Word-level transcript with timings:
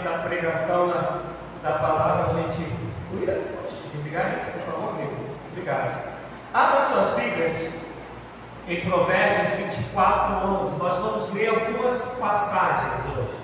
momento 0.00 0.04
da 0.04 0.18
pregação 0.18 0.88
da, 1.62 1.72
palavra, 1.72 2.26
a 2.26 2.32
gente. 2.32 2.72
Obrigado, 3.12 4.52
por 4.52 4.72
favor, 4.72 4.88
amigo. 4.90 5.16
Obrigado. 5.52 6.10
Abra 6.52 6.82
suas 6.82 7.14
Bíblias 7.14 7.74
em 8.68 8.80
Provérbios 8.82 9.50
24, 9.54 10.46
11. 10.60 10.78
Nós 10.78 10.98
vamos 10.98 11.32
ler 11.32 11.48
algumas 11.48 12.18
passagens 12.20 13.04
hoje. 13.16 13.40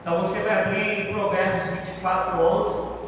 Então 0.00 0.18
você 0.18 0.40
vai 0.40 0.62
abrir 0.62 1.00
em 1.00 1.12
Provérbios 1.12 1.66
24, 1.66 2.40
11. 2.40 3.00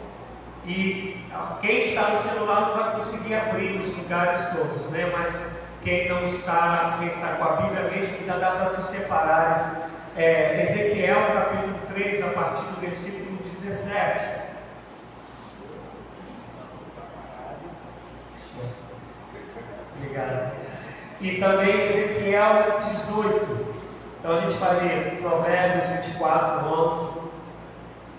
E 0.65 1.27
quem 1.61 1.81
está 1.81 2.11
no 2.11 2.21
celular 2.21 2.61
não 2.61 2.77
vai 2.77 2.95
conseguir 2.95 3.35
abrir 3.35 3.81
os 3.81 3.97
lugares 3.97 4.49
todos, 4.49 4.91
né? 4.91 5.11
Mas 5.17 5.61
quem 5.83 6.09
não 6.09 6.25
está, 6.25 6.97
quem 6.99 7.09
está 7.09 7.35
com 7.35 7.45
a 7.45 7.57
Bíblia 7.57 7.91
mesmo, 7.91 8.25
já 8.25 8.37
dá 8.37 8.53
para 8.53 8.71
tu 8.71 8.83
separares. 8.83 9.92
É, 10.15 10.61
Ezequiel 10.63 11.33
capítulo 11.33 11.79
3, 11.95 12.23
a 12.23 12.29
partir 12.29 12.65
do 12.67 12.81
versículo 12.83 13.39
17. 13.39 14.43
Obrigado. 19.97 20.53
E 21.19 21.39
também 21.39 21.87
Ezequiel 21.87 22.79
18. 22.79 23.75
Então 24.19 24.37
a 24.37 24.41
gente 24.41 24.55
vai 24.59 24.81
ler 24.81 25.19
Provérbios 25.23 25.89
24, 25.89 26.69
11. 26.69 27.21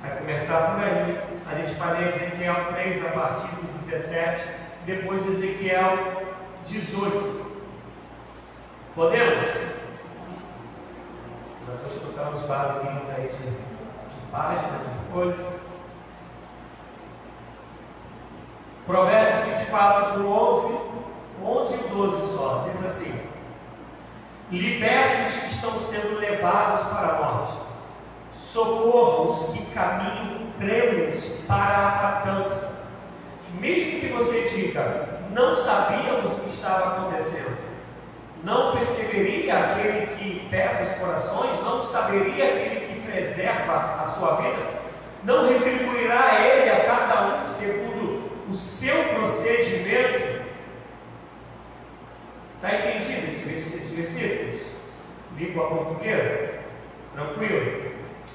Vai 0.01 0.17
começar 0.17 0.71
por 0.71 0.83
aí. 0.83 1.21
A 1.45 1.55
gente 1.59 1.75
vai 1.75 2.01
ler 2.01 2.07
Ezequiel 2.07 2.65
3 2.73 3.05
a 3.05 3.09
partir 3.09 3.47
do 3.55 3.77
17. 3.77 4.49
Depois 4.87 5.27
Ezequiel 5.27 6.23
18. 6.65 7.53
Podemos? 8.95 9.72
Estou 11.75 11.87
escutando 11.87 12.35
os 12.35 12.43
barulhinhos 12.43 13.09
aí 13.09 13.27
de, 13.27 13.49
de 13.49 14.31
páginas, 14.31 14.81
de 14.81 15.11
folhas. 15.11 15.61
Provérbios 18.85 19.45
24, 19.45 20.19
do 20.19 20.29
11 20.29 20.93
11 21.43 21.73
e 21.75 21.87
12 21.89 22.27
só, 22.27 22.65
diz 22.71 22.85
assim: 22.85 23.19
Liberte 24.49 25.23
os 25.23 25.37
que 25.37 25.51
estão 25.51 25.79
sendo 25.79 26.19
levados 26.19 26.83
para 26.85 27.07
a 27.07 27.21
morte, 27.21 27.53
socorra 28.33 29.23
os 29.23 29.53
que 29.53 29.65
caminham 29.67 30.51
trêmulos 30.57 31.39
para 31.47 31.77
a 31.77 32.03
matança. 32.03 32.83
Mesmo 33.59 33.99
que 33.99 34.07
você 34.07 34.49
diga, 34.49 35.19
não 35.31 35.55
sabíamos 35.55 36.33
o 36.33 36.35
que 36.41 36.49
estava 36.49 36.97
acontecendo, 36.97 37.57
não 38.43 38.75
perceberia 38.75 39.57
aquele 39.57 40.07
que 40.15 40.47
pesa 40.49 40.83
os 40.83 40.93
corações, 40.99 41.63
não 41.63 41.83
saberia 41.83 42.45
aquele 42.45 42.87
que 42.87 43.11
preserva 43.11 44.01
a 44.01 44.05
sua 44.05 44.35
vida, 44.35 44.59
não 45.23 45.47
retribuirá 45.47 46.41
ele 46.41 46.69
a 46.69 46.85
cada 46.85 47.37
um 47.37 47.43
segundo 47.43 48.29
o 48.49 48.55
seu 48.55 48.95
procedimento 49.15 50.33
Está 52.63 52.77
entendido 52.77 53.27
esses 53.27 53.73
esse 53.75 53.95
versículos? 53.95 54.61
Língua 55.37 55.67
portuguesa? 55.67 56.59
Tranquilo? 57.11 57.91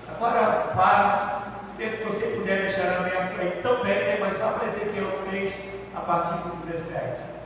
Agora 0.06 0.64
fala, 0.75 1.59
se 1.62 1.86
você 2.05 2.36
puder 2.36 2.61
deixar 2.61 2.98
aberto 2.98 3.41
aí 3.41 3.59
também, 3.62 3.95
né? 3.95 4.19
mas 4.20 4.36
vá 4.36 4.48
para 4.48 4.67
Ezequiel 4.67 5.11
3, 5.31 5.55
a 5.97 6.01
partir 6.01 6.47
do 6.47 6.56
17. 6.56 7.38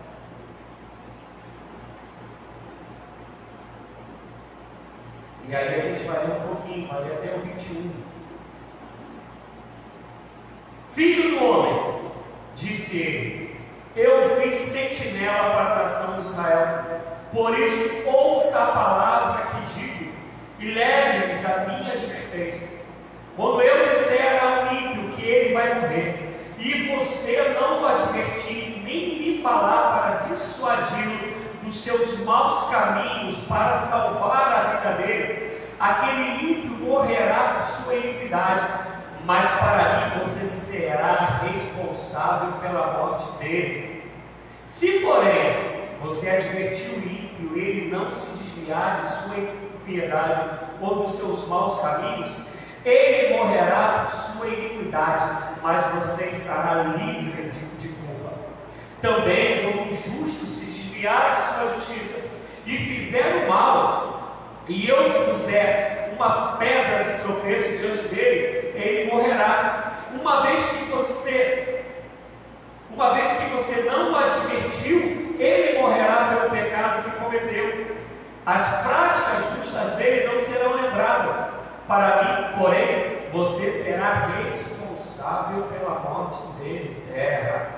E 5.49 5.57
aí 5.57 5.75
a 5.75 5.81
gente 5.81 6.05
vai 6.05 6.27
ler 6.27 6.37
um 6.37 6.55
pouquinho, 6.55 6.89
vai 6.89 7.03
ler 7.03 7.13
até 7.15 7.35
o 7.37 7.41
21. 7.41 7.91
Filho 10.93 11.31
do 11.31 11.45
homem, 11.45 12.03
disse 12.55 12.99
ele, 12.99 13.61
eu 13.97 14.37
fiz 14.37 14.59
sentinela 14.59 15.51
para 15.51 15.75
a 15.75 15.83
nação 15.83 16.21
de 16.21 16.29
Israel. 16.29 16.85
Por 17.33 17.59
isso, 17.59 18.09
ouça 18.09 18.63
a 18.63 18.67
palavra 18.67 19.47
que 19.47 19.75
digo 19.75 20.13
e 20.59 20.71
leve-lhes 20.71 21.45
a 21.45 21.65
minha 21.67 21.93
advertência. 21.93 22.69
Quando 23.37 23.63
eu 23.63 23.89
disser 23.89 24.45
ao 24.45 24.75
ímpio 24.75 25.13
que 25.15 25.27
ele 25.27 25.55
vai 25.55 25.81
morrer, 25.81 26.33
e 26.59 26.95
você 26.95 27.57
não 27.59 27.83
o 27.83 27.87
advertir, 27.87 28.83
nem 28.85 29.19
lhe 29.19 29.43
falar 29.43 29.99
para 29.99 30.29
dissuadi-lo 30.29 31.42
dos 31.63 31.79
seus 31.81 32.21
maus 32.25 32.69
caminhos, 32.71 33.39
para 33.49 33.77
salvar 33.77 34.53
a 34.53 34.77
vida 34.77 35.03
dele, 35.03 35.61
aquele 35.79 36.53
ímpio 36.53 36.71
morrerá 36.79 37.55
por 37.59 37.65
sua 37.65 37.95
iniquidade, 37.95 38.67
mas 39.25 39.51
para 39.55 40.01
mim 40.01 40.25
você 40.25 40.45
será 40.45 41.41
responsável 41.51 42.53
pela 42.61 42.99
morte 42.99 43.31
dele. 43.39 44.13
Se, 44.65 45.01
porém, 45.01 45.89
você 46.03 46.31
advertir 46.31 46.91
o 46.91 46.99
ímpio, 46.99 47.57
ele 47.57 47.91
não 47.91 48.13
se 48.13 48.39
desviar 48.39 49.03
de 49.03 49.11
sua 49.11 49.37
impiedade 49.39 50.43
ou 50.81 51.05
dos 51.05 51.15
seus 51.15 51.47
maus 51.49 51.81
caminhos, 51.81 52.33
ele 52.85 53.37
morrerá 53.37 54.05
por 54.05 54.13
sua 54.13 54.49
iniquidade, 54.49 55.29
mas 55.63 55.87
você 55.87 56.31
estará 56.31 56.83
livre 56.83 57.51
de, 57.51 57.65
de 57.77 57.89
culpa. 57.89 58.33
Também, 59.01 59.63
quando 59.63 59.93
o 59.93 59.95
justo 59.95 60.47
se 60.47 60.72
de 61.09 61.43
sua 61.43 61.75
justiça 61.75 62.31
e 62.65 62.77
fizer 62.77 63.45
o 63.45 63.49
mal, 63.49 64.39
e 64.69 64.89
eu 64.89 65.27
puser 65.27 66.13
uma 66.15 66.57
pedra 66.57 67.03
de 67.03 67.23
tropeço 67.23 67.79
diante 67.79 68.05
dele, 68.15 68.73
ele 68.77 69.11
morrerá. 69.11 69.95
Uma 70.13 70.43
vez 70.43 70.65
que 70.67 70.85
você, 70.85 71.85
uma 72.91 73.15
vez 73.15 73.33
que 73.33 73.51
você 73.51 73.83
não 73.91 74.13
o 74.13 74.17
advertiu, 74.17 75.35
ele 75.39 75.79
morrerá 75.81 76.37
pelo 76.37 76.51
pecado 76.51 77.11
que 77.11 77.17
cometeu. 77.17 77.97
As 78.47 78.83
práticas 78.83 79.57
justas 79.57 79.97
dele 79.97 80.33
não 80.33 80.39
serão 80.39 80.75
lembradas. 80.75 81.37
Para 81.89 82.23
mim, 82.23 82.59
porém, 82.59 83.27
você 83.33 83.73
será 83.73 84.29
responsável 84.45 85.65
pela 85.65 85.99
morte 85.99 86.43
dele, 86.59 87.03
terra. 87.13 87.71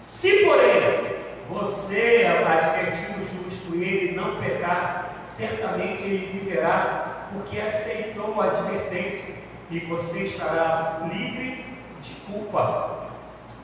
Se, 0.00 0.44
porém, 0.44 1.13
você 1.48 2.24
advertir 2.26 3.16
o 3.16 3.44
justo 3.44 3.76
e 3.76 3.84
ele 3.84 4.16
não 4.16 4.40
pecar, 4.40 5.22
certamente 5.24 6.04
ele 6.04 6.40
viverá, 6.40 7.28
porque 7.32 7.60
aceitou 7.60 8.40
a 8.40 8.46
advertência 8.46 9.42
e 9.70 9.80
você 9.80 10.24
estará 10.24 11.08
livre 11.12 11.64
de 12.00 12.14
culpa. 12.26 13.08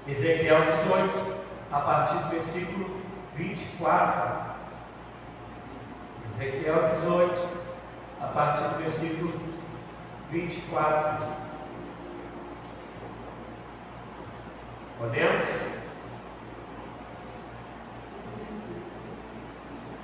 Ezequiel 0.07 0.65
18, 0.65 1.35
a 1.71 1.81
partir 1.81 2.17
do 2.17 2.31
versículo 2.31 3.01
24. 3.37 4.51
Ezequiel 6.31 6.83
18, 6.83 7.49
a 8.21 8.27
partir 8.27 8.65
do 8.65 8.83
versículo 8.83 9.33
24. 10.31 11.27
Podemos? 14.99 15.80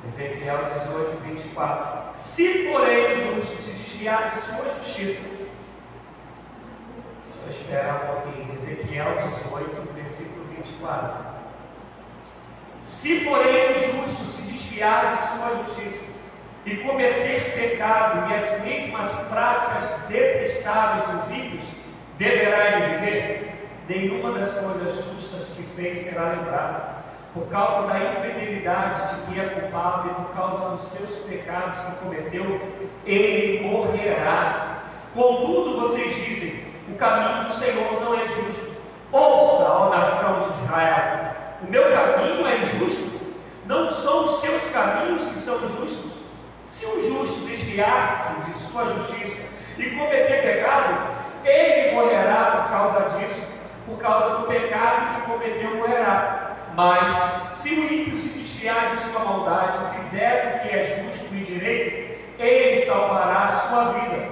Ezequiel 0.08 0.58
18, 0.72 1.20
24. 1.24 2.14
Se, 2.14 2.68
porém, 2.70 3.16
o 3.16 3.20
justo 3.20 3.56
se 3.60 3.72
desviar 3.72 4.30
de 4.32 4.40
sua 4.40 4.64
justiça, 4.72 5.46
só 7.26 7.50
esperar 7.50 8.04
um 8.04 8.22
pouquinho. 8.22 8.54
Ezequiel 8.54 9.16
18, 9.16 9.92
versículo 9.94 10.44
24. 10.56 11.26
Se, 12.80 13.24
porém, 13.24 13.72
o 13.72 13.78
justo 13.78 14.24
se 14.24 14.42
desviar 14.42 15.14
de 15.14 15.20
sua 15.20 15.64
justiça 15.64 16.12
e 16.64 16.76
cometer 16.76 17.54
pecado 17.54 18.30
e 18.30 18.34
as 18.34 18.62
mesmas 18.62 19.12
práticas 19.28 20.02
detestáveis 20.08 21.08
dos 21.08 21.30
ímpios, 21.30 21.66
deverá 22.16 22.76
ele 22.76 22.98
viver? 22.98 23.68
Nenhuma 23.88 24.38
das 24.38 24.54
coisas 24.54 25.04
justas 25.04 25.56
que 25.56 25.62
fez 25.74 25.98
será 25.98 26.30
lembrada 26.30 26.95
por 27.36 27.48
causa 27.50 27.86
da 27.86 27.98
infidelidade 27.98 29.14
de 29.14 29.32
que 29.32 29.38
é 29.38 29.44
culpado 29.44 30.08
e 30.08 30.14
por 30.14 30.34
causa 30.34 30.70
dos 30.70 30.84
seus 30.86 31.28
pecados 31.28 31.82
que 31.82 31.96
cometeu, 31.96 32.60
ele 33.04 33.68
morrerá. 33.68 34.78
Contudo, 35.14 35.80
vocês 35.82 36.14
dizem: 36.14 36.64
o 36.88 36.94
caminho 36.96 37.44
do 37.44 37.52
Senhor 37.52 38.00
não 38.00 38.14
é 38.14 38.26
justo. 38.26 38.74
Ouça, 39.12 39.70
ó 39.70 39.90
nação 39.90 40.40
de 40.40 40.64
Israel: 40.64 41.36
o 41.62 41.70
meu 41.70 41.82
caminho 41.92 42.46
é 42.46 42.62
injusto. 42.62 43.20
Não 43.66 43.90
são 43.90 44.24
os 44.24 44.40
seus 44.40 44.70
caminhos 44.70 45.28
que 45.28 45.38
são 45.38 45.58
justos. 45.60 46.12
Se 46.64 46.86
o 46.86 47.02
justo 47.02 47.46
desviar-se 47.46 48.44
de 48.44 48.58
sua 48.58 48.84
justiça 48.86 49.42
e 49.76 49.90
cometer 49.90 50.42
pecado, 50.42 51.10
ele 51.44 51.92
morrerá 51.92 52.62
por 52.62 52.70
causa 52.70 53.18
disso, 53.18 53.60
por 53.84 53.98
causa 53.98 54.38
do 54.38 54.46
pecado 54.46 55.16
que 55.16 55.30
cometeu, 55.30 55.76
morrerá. 55.76 56.45
Mas 56.76 57.16
se 57.52 57.70
o 57.70 57.90
ímpio 57.90 58.14
se 58.14 58.38
desviar 58.38 58.90
de 58.90 58.98
sua 58.98 59.24
maldade, 59.24 59.96
fizer 59.96 60.56
o 60.56 60.60
que 60.60 60.76
é 60.76 60.84
justo 60.84 61.34
e 61.34 61.38
direito, 61.38 62.20
ele 62.38 62.78
salvará 62.82 63.46
a 63.46 63.50
sua 63.50 63.84
vida. 63.92 64.28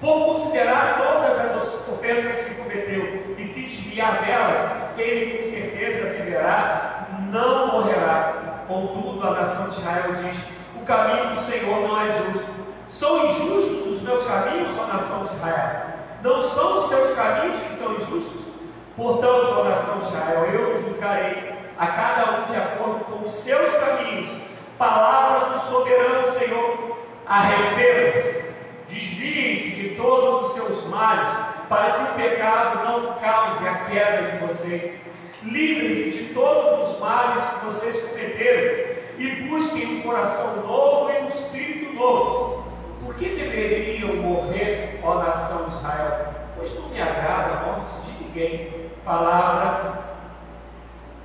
Por 0.00 0.24
considerar 0.24 0.96
todas 0.96 1.38
as 1.38 1.86
ofensas 1.86 2.48
que 2.48 2.54
cometeu 2.54 3.36
e 3.36 3.44
se 3.44 3.66
desviar 3.68 4.24
delas, 4.24 4.66
ele 4.96 5.36
com 5.36 5.44
certeza 5.44 6.14
viverá, 6.14 7.06
não 7.30 7.66
morrerá. 7.72 8.62
Contudo, 8.66 9.26
a 9.26 9.32
nação 9.32 9.68
de 9.68 9.76
Israel 9.76 10.14
diz: 10.14 10.42
O 10.80 10.86
caminho 10.86 11.34
do 11.34 11.40
Senhor 11.40 11.86
não 11.86 12.00
é 12.00 12.10
justo. 12.10 12.50
São 12.88 13.26
injustos 13.26 13.86
os 13.88 14.02
meus 14.02 14.26
caminhos, 14.26 14.78
ó 14.78 14.86
nação 14.86 15.26
de 15.26 15.34
Israel. 15.34 15.82
Não 16.22 16.42
são 16.42 16.78
os 16.78 16.86
seus 16.86 17.14
caminhos 17.14 17.62
que 17.62 17.74
são 17.74 17.92
injustos? 17.92 18.44
Portanto, 18.96 19.54
ó 19.58 19.64
nação 19.64 19.98
de 19.98 20.06
Israel, 20.06 20.46
eu 20.46 20.80
julgarei 20.80 21.53
a 21.78 21.86
cada 21.86 22.40
um 22.40 22.44
de 22.44 22.56
acordo 22.56 23.04
com 23.04 23.24
os 23.24 23.32
seus 23.32 23.76
caminhos. 23.76 24.30
Palavra 24.78 25.50
do 25.50 25.60
soberano 25.60 26.26
Senhor, 26.26 26.98
arrependam-se, 27.26 28.54
desviem-se 28.88 29.76
de 29.76 29.88
todos 29.96 30.42
os 30.42 30.54
seus 30.54 30.88
males, 30.88 31.28
para 31.68 31.92
que 31.92 32.02
o 32.02 32.14
pecado 32.14 32.84
não 32.84 33.14
cause 33.14 33.66
a 33.66 33.74
queda 33.84 34.30
de 34.30 34.46
vocês. 34.46 35.00
Livrem-se 35.42 36.10
de 36.10 36.34
todos 36.34 36.90
os 36.90 37.00
males 37.00 37.44
que 37.44 37.66
vocês 37.66 38.10
cometeram 38.10 38.94
e 39.18 39.30
busquem 39.48 39.98
um 39.98 40.02
coração 40.02 40.66
novo 40.66 41.10
e 41.10 41.22
um 41.22 41.28
espírito 41.28 41.92
novo. 41.94 42.64
Por 43.04 43.14
que 43.14 43.28
deveriam 43.28 44.16
morrer, 44.16 45.00
ó 45.02 45.16
nação 45.16 45.68
de 45.68 45.74
Israel? 45.74 46.34
Pois 46.56 46.80
não 46.80 46.88
me 46.88 47.00
agrada 47.00 47.54
a 47.54 47.62
morte 47.66 47.94
de 48.06 48.24
ninguém. 48.24 48.90
Palavra 49.04 50.13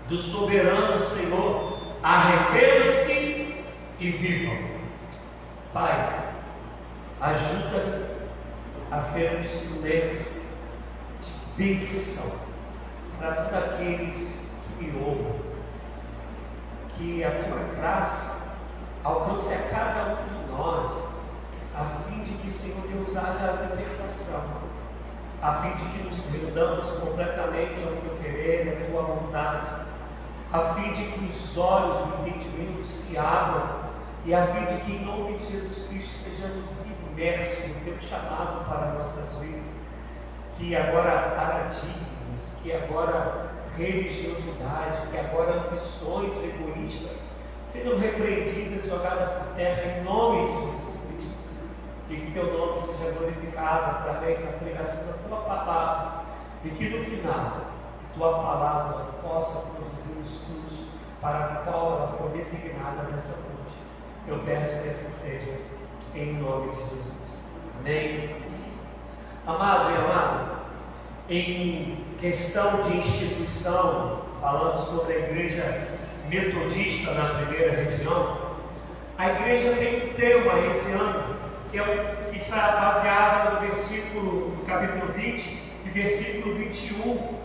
do 0.09 0.17
soberano 0.17 0.99
Senhor, 0.99 1.77
arrependam-se 2.01 3.55
e 3.99 4.11
vivam. 4.11 4.57
Pai, 5.71 6.33
ajuda-me 7.21 8.05
a 8.89 8.99
ser 8.99 9.35
um 9.35 9.41
instrumento 9.41 10.25
de 11.21 11.31
bênção 11.55 12.39
para 13.19 13.33
todos 13.33 13.63
aqueles 13.63 14.49
que 14.77 14.83
me 14.83 14.99
ouvem. 14.99 15.49
Que 16.97 17.23
a 17.23 17.43
tua 17.43 17.75
graça 17.79 18.57
alcance 19.03 19.53
a 19.53 19.69
cada 19.69 20.13
um 20.13 20.25
de 20.25 20.51
nós, 20.51 21.07
a 21.75 21.85
fim 21.85 22.23
de 22.23 22.31
que, 22.31 22.51
Senhor 22.51 22.81
Deus, 22.87 23.15
haja 23.15 23.51
a 23.51 23.75
libertação, 23.75 24.61
a 25.41 25.53
fim 25.61 25.71
de 25.77 25.89
que 25.91 26.03
nos 26.03 26.31
rendamos 26.31 26.91
completamente 26.93 27.83
ao 27.83 27.91
teu 27.91 28.17
querer 28.21 28.69
à 28.69 28.91
tua 28.91 29.01
vontade, 29.03 29.88
a 30.51 30.73
fim 30.73 30.93
de 30.93 31.03
que 31.03 31.25
os 31.25 31.57
olhos 31.57 31.97
do 31.97 32.27
entendimento 32.27 32.83
se 32.83 33.17
abram 33.17 33.89
e 34.25 34.33
a 34.33 34.47
fim 34.47 34.65
de 34.65 34.81
que, 34.81 34.91
em 34.93 35.05
nome 35.05 35.37
de 35.37 35.45
Jesus 35.45 35.87
Cristo, 35.87 36.13
sejamos 36.13 36.87
imersos 37.11 37.67
no 37.67 37.75
teu 37.81 38.01
chamado 38.01 38.65
para 38.67 38.93
nossas 38.99 39.39
vidas, 39.39 39.77
que 40.57 40.75
agora 40.75 41.35
paradigmas, 41.35 42.57
que 42.61 42.73
agora 42.73 43.51
religiosidade, 43.77 45.07
que 45.11 45.17
agora 45.17 45.67
ambições 45.67 46.43
egoístas 46.43 47.29
sejam 47.63 47.99
repreendidas 47.99 48.85
e 48.85 48.89
jogadas 48.89 49.45
por 49.45 49.55
terra 49.55 49.99
em 49.99 50.03
nome 50.03 50.47
de 50.47 50.65
Jesus 50.65 51.05
Cristo. 51.05 51.37
E 52.09 52.15
que 52.15 52.31
teu 52.31 52.57
nome 52.57 52.79
seja 52.79 53.11
glorificado 53.11 53.97
através 53.97 54.43
da 54.43 54.53
pregação 54.53 55.05
da 55.05 55.13
tua 55.27 55.37
palavra. 55.41 56.23
E 56.65 56.69
que 56.69 56.89
no 56.89 57.05
final 57.05 57.78
tua 58.13 58.39
palavra 58.39 59.05
possa 59.21 59.71
produzir 59.71 60.19
os 60.19 60.41
frutos 60.41 60.87
para 61.21 61.61
o 61.61 61.71
qual 61.71 61.91
ela 61.93 62.17
foi 62.17 62.29
designada 62.37 63.03
nessa 63.11 63.37
noite. 63.37 63.59
Eu 64.27 64.39
peço 64.39 64.83
que 64.83 64.89
assim 64.89 65.09
seja, 65.09 65.57
em 66.15 66.33
nome 66.33 66.71
de 66.71 66.77
Jesus. 66.77 67.51
Amém. 67.79 68.35
Amado 69.45 69.91
e 69.91 69.97
amado, 69.97 70.59
em 71.29 72.05
questão 72.19 72.83
de 72.83 72.97
instituição, 72.97 74.21
falando 74.39 74.79
sobre 74.79 75.13
a 75.13 75.19
igreja 75.19 75.87
metodista 76.27 77.13
na 77.13 77.35
primeira 77.35 77.83
região, 77.83 78.49
a 79.17 79.29
igreja 79.31 79.73
tem 79.73 80.09
um 80.09 80.13
tema 80.13 80.65
esse 80.67 80.91
ano, 80.91 81.23
que, 81.71 81.79
é, 81.79 82.31
está 82.33 82.71
baseado 82.79 83.55
no 83.55 83.61
versículo, 83.61 84.55
no 84.57 84.65
capítulo 84.65 85.11
20 85.13 85.63
e 85.85 85.89
versículo 85.89 86.55
21 86.55 87.38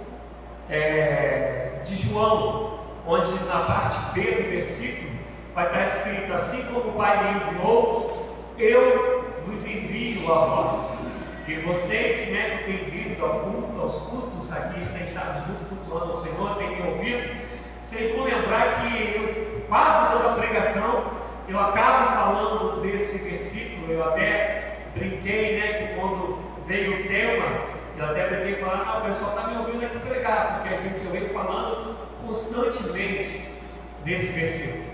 é, 0.71 1.81
de 1.85 1.97
João, 1.97 2.81
onde 3.07 3.33
na 3.45 3.61
parte 3.61 4.15
B 4.15 4.23
do 4.23 4.51
versículo 4.51 5.11
vai 5.55 5.67
estar 5.67 5.85
escrito: 5.85 6.33
Assim 6.33 6.63
como 6.65 6.91
o 6.91 6.93
Pai 6.93 7.35
me 7.35 7.41
enviou, 7.41 8.37
eu 8.59 9.25
vos 9.47 9.67
envio 9.67 10.33
a 10.33 10.45
vós. 10.45 10.99
E 11.47 11.57
vocês 11.57 12.31
né, 12.33 12.59
que 12.59 12.65
têm 12.65 12.85
vindo 12.91 13.23
ao 13.23 13.41
culto, 13.41 13.81
aos 13.81 14.01
cultos 14.03 14.51
aqui, 14.53 14.81
têm 14.97 15.05
estado 15.05 15.47
junto 15.47 15.65
cultuando 15.67 16.11
o 16.11 16.15
Senhor, 16.15 16.57
têm 16.57 16.77
me 16.77 16.89
ouvido, 16.89 17.37
vocês 17.81 18.17
vão 18.17 18.25
lembrar 18.25 18.81
que 18.81 19.15
eu, 19.15 19.63
quase 19.69 20.13
toda 20.13 20.31
a 20.31 20.35
pregação 20.37 21.25
eu 21.47 21.61
acabo 21.61 22.13
falando 22.13 22.81
desse 22.81 23.29
versículo, 23.29 23.93
eu 23.93 24.03
até 24.03 24.79
brinquei, 24.95 25.61
né, 25.61 25.73
que 25.75 26.01
quando 26.01 26.39
veio 26.67 27.01
o 27.01 27.07
tema, 27.07 27.45
eu 27.97 28.05
até 28.07 28.29
brinquei 28.29 28.57
falando, 28.57 28.83
ah, 28.87 28.99
o 28.99 29.07
pessoal 29.07 29.37
está 29.37 29.49
me 29.49 29.59
ouvindo 29.59 29.85
aqui 29.85 29.99
pregar, 30.01 30.61
porque 30.61 30.75
a 30.75 30.81
gente 30.81 30.99
veio 31.07 31.33
falando 31.33 31.97
constantemente 32.27 33.49
desse 34.05 34.33
versículo. 34.33 34.85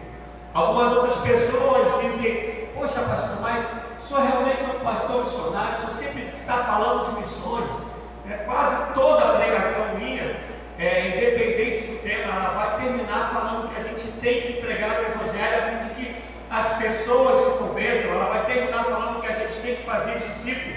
Algumas 0.53 0.93
outras 0.93 1.17
pessoas 1.21 2.01
dizem, 2.03 2.69
poxa 2.75 3.01
pastor, 3.03 3.41
mas 3.41 3.73
o 4.01 4.03
senhor 4.03 4.23
realmente 4.25 4.63
é 4.63 4.77
um 4.77 4.81
pastor 4.81 5.23
missionário, 5.23 5.75
o 5.75 5.77
senhor 5.77 5.95
sempre 5.95 6.23
está 6.41 6.65
falando 6.65 7.07
de 7.07 7.21
missões. 7.21 7.91
É, 8.29 8.35
quase 8.45 8.93
toda 8.93 9.31
a 9.31 9.37
pregação 9.37 9.99
minha, 9.99 10.37
é, 10.79 11.09
independente 11.09 11.87
do 11.87 12.03
tema, 12.03 12.33
ela 12.33 12.51
vai 12.51 12.81
terminar 12.81 13.31
falando 13.33 13.71
que 13.71 13.77
a 13.77 13.83
gente 13.83 14.13
tem 14.21 14.43
que 14.43 14.53
pregar 14.61 15.01
o 15.01 15.03
Evangelho 15.05 15.59
a 15.59 15.71
fim 15.71 15.89
de 15.89 15.95
que 15.95 16.17
as 16.51 16.79
pessoas 16.79 17.39
se 17.39 17.59
convertam. 17.59 18.13
Ela 18.13 18.27
vai 18.27 18.45
terminar 18.47 18.85
falando 18.85 19.21
que 19.21 19.27
a 19.27 19.35
gente 19.35 19.55
tem 19.61 19.77
que 19.77 19.83
fazer 19.83 20.19
discípulo, 20.19 20.77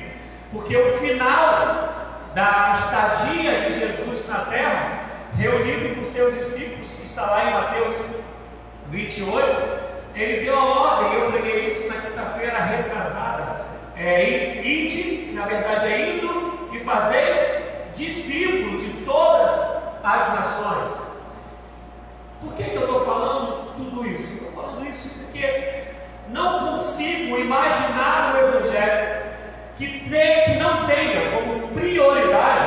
porque 0.51 0.75
o 0.75 0.97
final 0.99 2.02
da 2.33 2.74
estadia 2.75 3.62
de 3.62 3.80
Jesus 3.80 4.27
na 4.27 4.39
terra, 4.39 5.03
reunido 5.38 5.95
com 5.95 6.03
seus 6.03 6.35
discípulos, 6.35 6.95
que 6.95 7.06
está 7.06 7.25
lá 7.27 7.44
em 7.45 7.53
Mateus 7.53 7.97
28, 8.89 9.83
ele 10.15 10.45
deu 10.45 10.57
a 10.57 10.63
ordem, 10.63 11.19
eu 11.19 11.31
preguei 11.31 11.65
isso 11.65 11.88
na 11.88 12.01
quinta-feira 12.01 12.59
retrasada, 12.59 13.65
é 13.95 14.62
ide, 14.63 15.31
na 15.33 15.45
verdade 15.45 15.88
é 15.88 16.15
indo 16.15 16.69
e 16.71 16.80
fazer 16.80 17.91
discípulo 17.94 18.77
de 18.77 19.05
todas 19.05 19.84
as 20.03 20.34
nações. 20.34 20.91
Por 22.41 22.53
que, 22.53 22.63
que 22.63 22.75
eu 22.75 22.81
estou 22.81 23.05
falando 23.05 23.74
tudo 23.75 24.07
isso? 24.07 24.34
Estou 24.34 24.51
falando 24.51 24.86
isso 24.86 25.25
porque 25.25 25.84
não 26.29 26.74
consigo 26.74 27.38
imaginar 27.38 28.36
o 28.36 28.38
Evangelho 28.48 29.23
que, 29.87 30.41
que 30.45 30.53
não 30.59 30.85
tenha 30.85 31.31
como 31.31 31.67
prioridade 31.69 32.65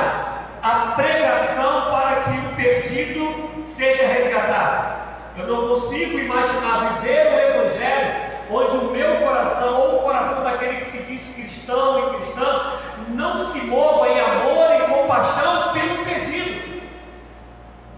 a 0.61 0.93
pregação 0.95 1.91
para 1.91 2.21
que 2.23 2.37
o 2.47 2.55
perdido 2.55 3.63
seja 3.63 4.05
resgatado. 4.07 4.97
Eu 5.37 5.47
não 5.47 5.69
consigo 5.69 6.17
imaginar 6.17 6.99
viver 6.99 7.27
o 7.27 7.39
Evangelho 7.39 8.27
onde 8.49 8.77
o 8.77 8.91
meu 8.91 9.17
coração, 9.17 9.81
ou 9.81 9.97
o 9.97 10.03
coração 10.03 10.43
daquele 10.43 10.77
que 10.77 10.85
se 10.85 11.03
diz 11.03 11.33
cristão 11.33 11.99
e 11.99 12.17
cristã, 12.17 12.73
não 13.09 13.39
se 13.39 13.65
mova 13.67 14.07
em 14.07 14.19
amor 14.19 14.73
e 14.73 14.93
compaixão 14.93 15.73
pelo 15.73 16.05
perdido. 16.05 16.81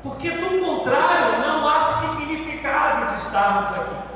Porque 0.02 0.32
do 0.32 0.66
contrário, 0.66 1.40
não 1.40 1.68
há 1.68 1.84
significado 1.84 3.14
de 3.14 3.22
estarmos 3.22 3.70
aqui. 3.72 4.09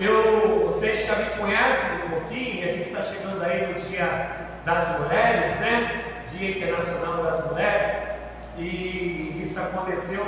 Eu, 0.00 0.64
vocês 0.64 1.06
já 1.06 1.16
me 1.16 1.24
conhecem 1.30 2.06
um 2.06 2.10
pouquinho, 2.10 2.62
a 2.62 2.70
gente 2.70 2.82
está 2.82 3.02
chegando 3.02 3.42
aí 3.42 3.66
no 3.66 3.74
Dia 3.74 4.30
das 4.64 5.00
Mulheres, 5.00 5.58
né? 5.58 6.22
Dia 6.30 6.50
Internacional 6.56 7.24
das 7.24 7.44
Mulheres, 7.50 7.96
e 8.56 9.40
isso 9.42 9.58
aconteceu 9.60 10.24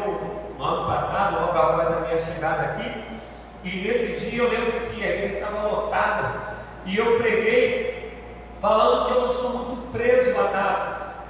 no 0.58 0.64
ano 0.64 0.88
passado, 0.88 1.40
logo 1.40 1.56
após 1.56 1.92
a 1.92 2.00
minha 2.00 2.18
chegada 2.18 2.62
aqui, 2.62 3.20
e 3.62 3.82
nesse 3.86 4.28
dia 4.28 4.42
eu 4.42 4.50
lembro 4.50 4.80
que 4.88 5.04
a 5.04 5.08
igreja 5.08 5.34
estava 5.34 5.68
lotada. 5.68 6.56
E 6.84 6.96
eu 6.96 7.18
preguei 7.18 8.12
falando 8.60 9.06
que 9.06 9.12
eu 9.12 9.20
não 9.20 9.30
sou 9.30 9.50
muito 9.50 9.92
preso 9.92 10.36
a 10.40 10.44
datas. 10.44 11.20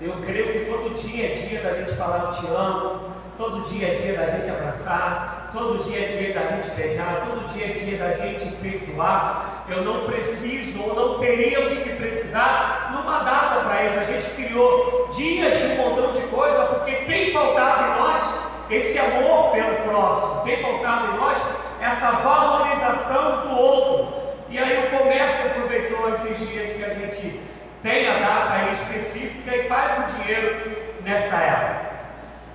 Eu 0.00 0.22
creio 0.24 0.52
que 0.52 0.70
todo 0.70 0.94
dia 0.94 1.32
é 1.32 1.34
dia 1.34 1.60
da 1.62 1.74
gente 1.74 1.96
falar 1.96 2.26
eu 2.26 2.30
te 2.30 2.46
amo, 2.46 3.12
todo 3.36 3.68
dia 3.68 3.88
é 3.88 3.94
dia 3.94 4.16
da 4.16 4.26
gente 4.26 4.48
abraçar, 4.50 5.37
todo 5.58 5.82
dia 5.82 6.04
é 6.04 6.06
dia 6.06 6.32
da 6.32 6.46
gente 6.46 6.70
beijar, 6.70 7.26
todo 7.26 7.52
dia 7.52 7.66
é 7.66 7.68
dia 7.70 7.98
da 7.98 8.12
gente 8.12 8.46
perdoar. 8.56 9.64
Eu 9.68 9.82
não 9.82 10.06
preciso 10.06 10.82
ou 10.82 10.94
não 10.94 11.18
teríamos 11.18 11.78
que 11.78 11.90
precisar 11.90 12.90
numa 12.92 13.18
data 13.20 13.60
para 13.60 13.84
isso. 13.84 13.98
A 13.98 14.04
gente 14.04 14.30
criou 14.30 15.08
dias 15.12 15.58
de 15.58 15.66
um 15.66 15.76
montão 15.76 16.12
de 16.12 16.22
coisa 16.28 16.64
porque 16.64 16.92
tem 17.06 17.32
faltado 17.32 17.82
em 17.82 18.00
nós 18.00 18.48
esse 18.70 18.98
amor 18.98 19.50
pelo 19.50 19.76
próximo, 19.78 20.42
tem 20.44 20.62
faltado 20.62 21.12
em 21.12 21.16
nós 21.18 21.44
essa 21.80 22.10
valorização 22.12 23.48
do 23.48 23.58
outro. 23.58 24.18
E 24.48 24.58
aí 24.58 24.86
o 24.86 24.98
comércio 24.98 25.50
aproveitou 25.50 26.08
esses 26.10 26.48
dias 26.48 26.72
que 26.74 26.84
a 26.84 26.94
gente 26.94 27.40
tem 27.82 28.08
a 28.08 28.18
data 28.18 28.70
específica 28.70 29.56
e 29.56 29.68
faz 29.68 29.92
um 29.98 30.22
dinheiro 30.22 30.76
nessa 31.04 31.36
época. 31.36 31.87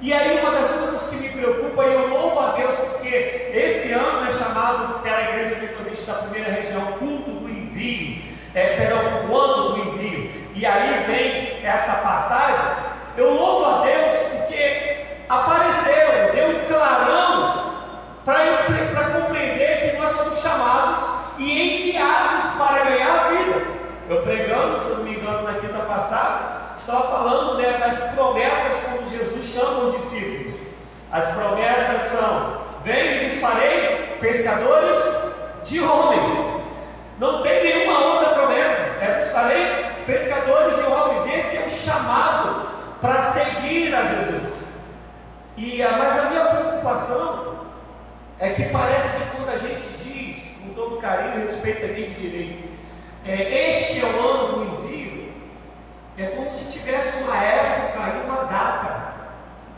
E 0.04 0.12
aí 0.12 0.38
uma 0.42 0.52
das 0.52 0.70
coisas 0.70 1.08
que 1.08 1.16
me 1.16 1.30
preocupa, 1.30 1.86
e 1.86 1.94
eu 1.94 2.10
louvo 2.10 2.38
a 2.38 2.52
Deus 2.58 2.76
porque 2.76 3.52
esse 3.54 3.94
ano 3.94 4.28
é 4.28 4.34
chamado 4.34 5.00
pela 5.00 5.22
Igreja 5.22 5.56
Metodista 5.56 6.12
da 6.12 6.18
primeira 6.24 6.52
região, 6.52 6.82
culto 7.00 7.32
do 7.32 7.50
envio, 7.50 8.22
é, 8.54 8.76
pelo 8.76 9.32
o 9.32 9.40
ano 9.40 9.70
do 9.70 9.80
envio. 9.80 10.30
E 10.54 10.66
aí 10.66 11.06
vem 11.08 11.66
essa 11.66 12.02
passagem. 12.02 12.66
Eu 13.16 13.34
louvo 13.34 13.66
a 13.66 13.86
Deus 13.86 14.18
porque 14.18 15.06
apareceu, 15.30 16.34
deu 16.34 16.50
um 16.50 16.66
clarão 16.66 17.76
para 18.26 19.22
compreender 19.22 19.90
que 19.90 19.98
nós 19.98 20.12
somos 20.12 20.38
chamados 20.42 21.00
e 21.38 21.92
enviados 21.92 22.44
para 22.58 22.84
ganhar 22.84 23.30
vidas. 23.30 23.80
Eu 24.10 24.22
pregando, 24.22 24.78
se 24.78 24.96
não 24.96 25.06
me 25.06 25.16
engano, 25.16 25.44
na 25.44 25.54
quinta 25.62 25.80
passada, 25.80 26.64
estava 26.78 27.08
falando 27.08 27.58
né, 27.58 27.78
das 27.78 27.98
promessas 28.14 28.84
como 28.84 29.10
Jesus 29.10 29.46
chama 29.46 29.86
os 29.86 29.96
discípulos. 29.98 30.56
As 31.12 31.32
promessas 31.32 32.02
são: 32.02 32.64
Venho 32.84 33.12
e 33.12 33.24
lhes 33.24 33.40
farei 33.40 34.18
pescadores 34.20 34.98
de 35.64 35.82
homens. 35.82 36.34
Não 37.20 37.42
tem 37.42 37.64
nenhuma 37.64 38.00
outra 38.00 38.34
promessa. 38.34 39.04
É 39.04 39.20
vos 39.20 39.32
farei 39.32 39.68
pescadores 40.06 40.76
de 40.78 40.84
homens. 40.84 41.26
Esse 41.28 41.58
é 41.58 41.68
o 41.68 41.70
chamado 41.70 42.68
para 43.00 43.22
seguir 43.22 43.94
a 43.94 44.04
Jesus. 44.04 44.64
E, 45.56 45.84
mas 45.84 46.18
a 46.18 46.24
minha 46.24 46.46
preocupação 46.94 47.64
é 48.40 48.50
que 48.50 48.70
parece 48.70 49.18
que 49.18 49.38
quando 49.38 49.50
a 49.50 49.58
gente 49.58 49.88
diz, 50.04 50.60
com 50.62 50.74
todo 50.74 51.02
carinho 51.02 51.38
e 51.38 51.42
respeito 51.42 51.86
a 51.86 51.90
quem 51.90 52.10
de 52.10 52.16
direito, 52.16 52.70
é, 53.26 53.70
este 53.70 54.02
é 54.02 54.06
o 54.06 54.28
ano 54.28 54.48
do 54.48 54.86
envio, 54.86 55.34
é 56.18 56.26
como 56.28 56.50
se 56.50 56.78
tivesse 56.78 57.24
uma 57.24 57.38
época 57.38 58.00
e 58.00 58.26
uma 58.26 58.44
data 58.44 59.14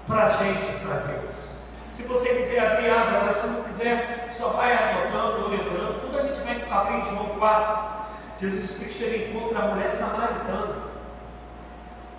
para 0.08 0.26
a 0.26 0.30
gente 0.30 0.66
fazer 0.86 1.20
isso. 1.30 1.50
Se 1.90 2.04
você 2.04 2.36
quiser 2.36 2.60
abrir, 2.60 2.90
abra, 2.90 3.24
mas 3.26 3.36
se 3.36 3.48
não 3.48 3.64
quiser, 3.64 4.28
só 4.30 4.50
vai 4.50 4.74
anotando 4.74 5.44
ou 5.44 5.50
lembrando. 5.50 6.02
Quando 6.02 6.18
a 6.18 6.22
gente 6.22 6.42
vai 6.42 6.66
abrir 6.70 7.10
João 7.10 7.30
4, 7.40 7.96
Jesus 8.42 8.80
Cristo 8.80 9.04
ele 9.04 9.30
encontra 9.30 9.60
a 9.60 9.68
mulher 9.68 9.90
samaritana. 9.90 10.86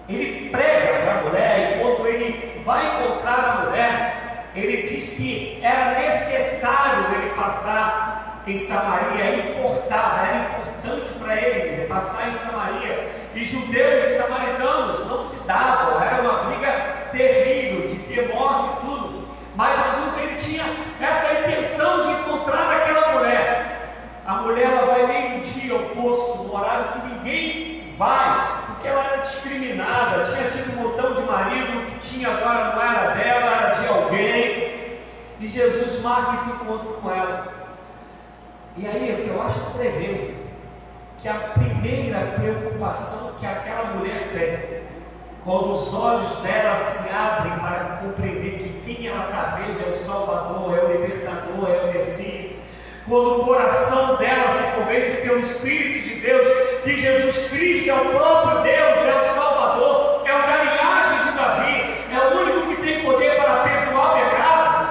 Ele 0.09 0.49
prega 0.51 1.01
para 1.01 1.19
a 1.19 1.23
mulher, 1.25 1.77
e 1.77 1.81
quando 1.83 2.07
ele 2.07 2.63
vai 2.65 2.87
encontrar 2.87 3.39
a 3.39 3.65
mulher, 3.67 4.06
ele 4.61 4.83
diz 4.83 5.17
que 5.19 5.59
era 5.63 6.01
necessário 6.01 7.15
ele 7.15 7.31
passar 7.35 8.43
em 8.47 8.57
Samaria 8.57 9.51
importava, 9.51 10.25
era 10.25 10.49
importante 10.49 11.11
para 11.15 11.35
ele 11.35 11.87
passar 11.87 12.29
em 12.29 12.33
Samaria. 12.33 13.31
E 13.35 13.45
judeus 13.45 14.05
e 14.05 14.15
samaritanos 14.15 15.05
não 15.07 15.21
se 15.21 15.47
davam, 15.49 16.01
era 16.01 16.23
uma 16.23 16.45
briga 16.45 17.09
terrível, 17.11 17.89
de 17.89 17.99
ter 17.99 18.33
morte 18.33 18.65
e 18.65 18.87
tudo. 18.87 19.29
Mas 19.57 19.77
Jesus 19.77 20.19
ele 20.19 20.37
tinha 20.37 20.65
essa 21.01 21.41
intenção 21.41 22.03
de 22.03 22.13
encontrar 22.13 22.71
aquela 22.71 23.13
mulher. 23.15 23.91
A 24.25 24.35
mulher 24.37 24.71
ela 24.71 24.87
vai 24.87 25.07
meio-dia 25.07 25.73
ao 25.73 25.81
poço, 25.81 26.45
no 26.45 26.57
horário 26.57 26.93
que 26.93 27.15
ninguém 27.15 27.95
vai, 27.99 28.65
porque 28.67 28.89
ela 28.89 29.05
era 29.05 29.17
discriminada, 29.19 30.23
tinha 30.23 30.51
tido 30.51 30.79
um 30.79 30.83
montão 30.83 31.15
de 31.15 31.23
marido, 31.23 31.87
que 31.87 31.99
tinha 31.99 32.29
agora 32.29 32.75
não 32.75 32.83
era 32.83 33.11
dela, 33.15 33.57
era 33.57 33.71
de 33.71 33.89
alguém. 33.89 34.77
E 35.41 35.49
Jesus 35.49 36.03
marca 36.03 36.35
esse 36.35 36.51
encontro 36.51 36.95
com 36.95 37.11
ela. 37.11 37.57
E 38.79 38.87
aí 38.87 39.11
o 39.11 39.25
que 39.25 39.31
eu 39.31 39.43
acho 39.43 39.59
tremendo, 39.73 40.35
que 41.23 41.29
a 41.29 41.35
primeira 41.55 42.35
preocupação 42.37 43.33
que 43.41 43.47
aquela 43.47 43.95
mulher 43.95 44.29
tem, 44.35 44.83
quando 45.43 45.73
os 45.73 45.95
olhos 45.95 46.37
dela 46.37 46.77
se 46.77 47.09
abrem 47.11 47.59
para 47.59 48.01
compreender 48.03 48.59
que 48.59 48.83
quem 48.85 49.07
ela 49.07 49.25
está 49.25 49.57
vendo 49.57 49.83
é 49.83 49.91
o 49.91 49.97
Salvador, 49.97 50.77
é 50.77 50.83
o 50.83 50.93
Libertador, 50.93 51.71
é 51.71 51.85
o 51.85 51.95
Messias, 51.95 52.61
quando 53.09 53.41
o 53.41 53.45
coração 53.47 54.17
dela 54.17 54.51
se 54.51 54.77
convence 54.77 55.23
pelo 55.23 55.41
Espírito 55.41 56.07
de 56.07 56.21
Deus, 56.21 56.47
que 56.85 56.99
Jesus 56.99 57.49
Cristo 57.49 57.91
é 57.91 57.95
o 57.95 58.11
próprio 58.11 58.63
Deus, 58.63 59.07
é 59.07 59.23
o 59.23 59.25
Salvador, 59.25 60.23
é 60.27 60.35
o 60.35 60.43
da 60.43 60.63
linhagem 60.65 61.31
de 61.31 61.37
Davi, 61.39 61.95
é 62.13 62.19
o 62.19 62.41
único 62.43 62.77
que 62.77 62.83
tem 62.83 63.03
poder 63.03 63.37
para 63.37 63.63
perdoar 63.63 64.13
pecados, 64.13 64.87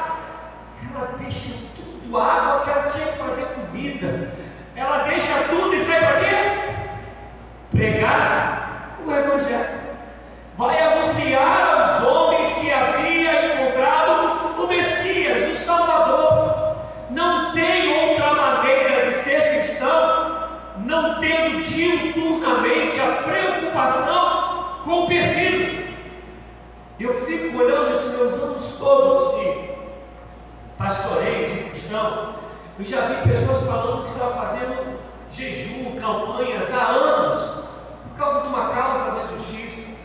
ela 0.92 1.06
deixa 1.20 1.54
tudo 1.76 2.18
água 2.18 2.64
que 2.64 2.70
ela 2.72 2.84
tinha 2.90 3.06
que 3.06 3.18
fazer 3.20 3.46
vida. 3.76 4.32
Ela 4.76 5.04
deixa 5.04 5.34
tudo 5.50 5.76
e 5.76 5.80
sai 5.80 6.00
para 6.00 6.20
quê? 6.20 6.76
Pregar 7.76 9.00
o 9.06 9.12
Evangelho. 9.12 9.86
Vai 10.58 10.82
anunciar 10.82 11.76
aos 11.76 12.04
homens 12.04 12.56
que 12.56 12.72
havia 12.72 13.54
encontrado 13.54 14.62
o 14.64 14.68
Messias, 14.68 15.52
o 15.52 15.56
Salvador. 15.56 16.78
Não 17.10 17.52
tem 17.54 18.12
outra 18.12 18.34
maneira 18.34 19.08
de 19.08 19.14
ser 19.14 19.60
cristão, 19.60 20.48
não 20.86 21.20
tendo 21.20 21.62
diuturnamente 21.62 22.98
a 23.02 23.24
preocupação 23.24 24.80
com 24.86 25.04
o 25.04 25.08
perdido. 25.08 25.86
Eu 26.98 27.14
fico 27.26 27.58
olhando 27.58 27.92
esses 27.92 28.18
meus 28.18 28.34
anos 28.42 28.78
todos 28.80 29.42
de 29.42 29.70
pastoreio, 30.78 31.50
de 31.50 31.70
cristão, 31.70 32.36
eu 32.78 32.86
já 32.86 33.02
vi 33.02 33.30
pessoas 33.30 33.66
falando 33.66 34.04
que 34.04 34.12
estava 34.12 34.48
fazendo 34.48 35.00
jejum, 35.32 35.98
campanhas 36.00 36.74
há 36.74 36.88
anos, 36.88 37.65
por 38.16 38.24
causa 38.24 38.42
de 38.44 38.48
uma 38.48 38.70
causa 38.70 39.12
da 39.12 39.28
justiça, 39.28 39.98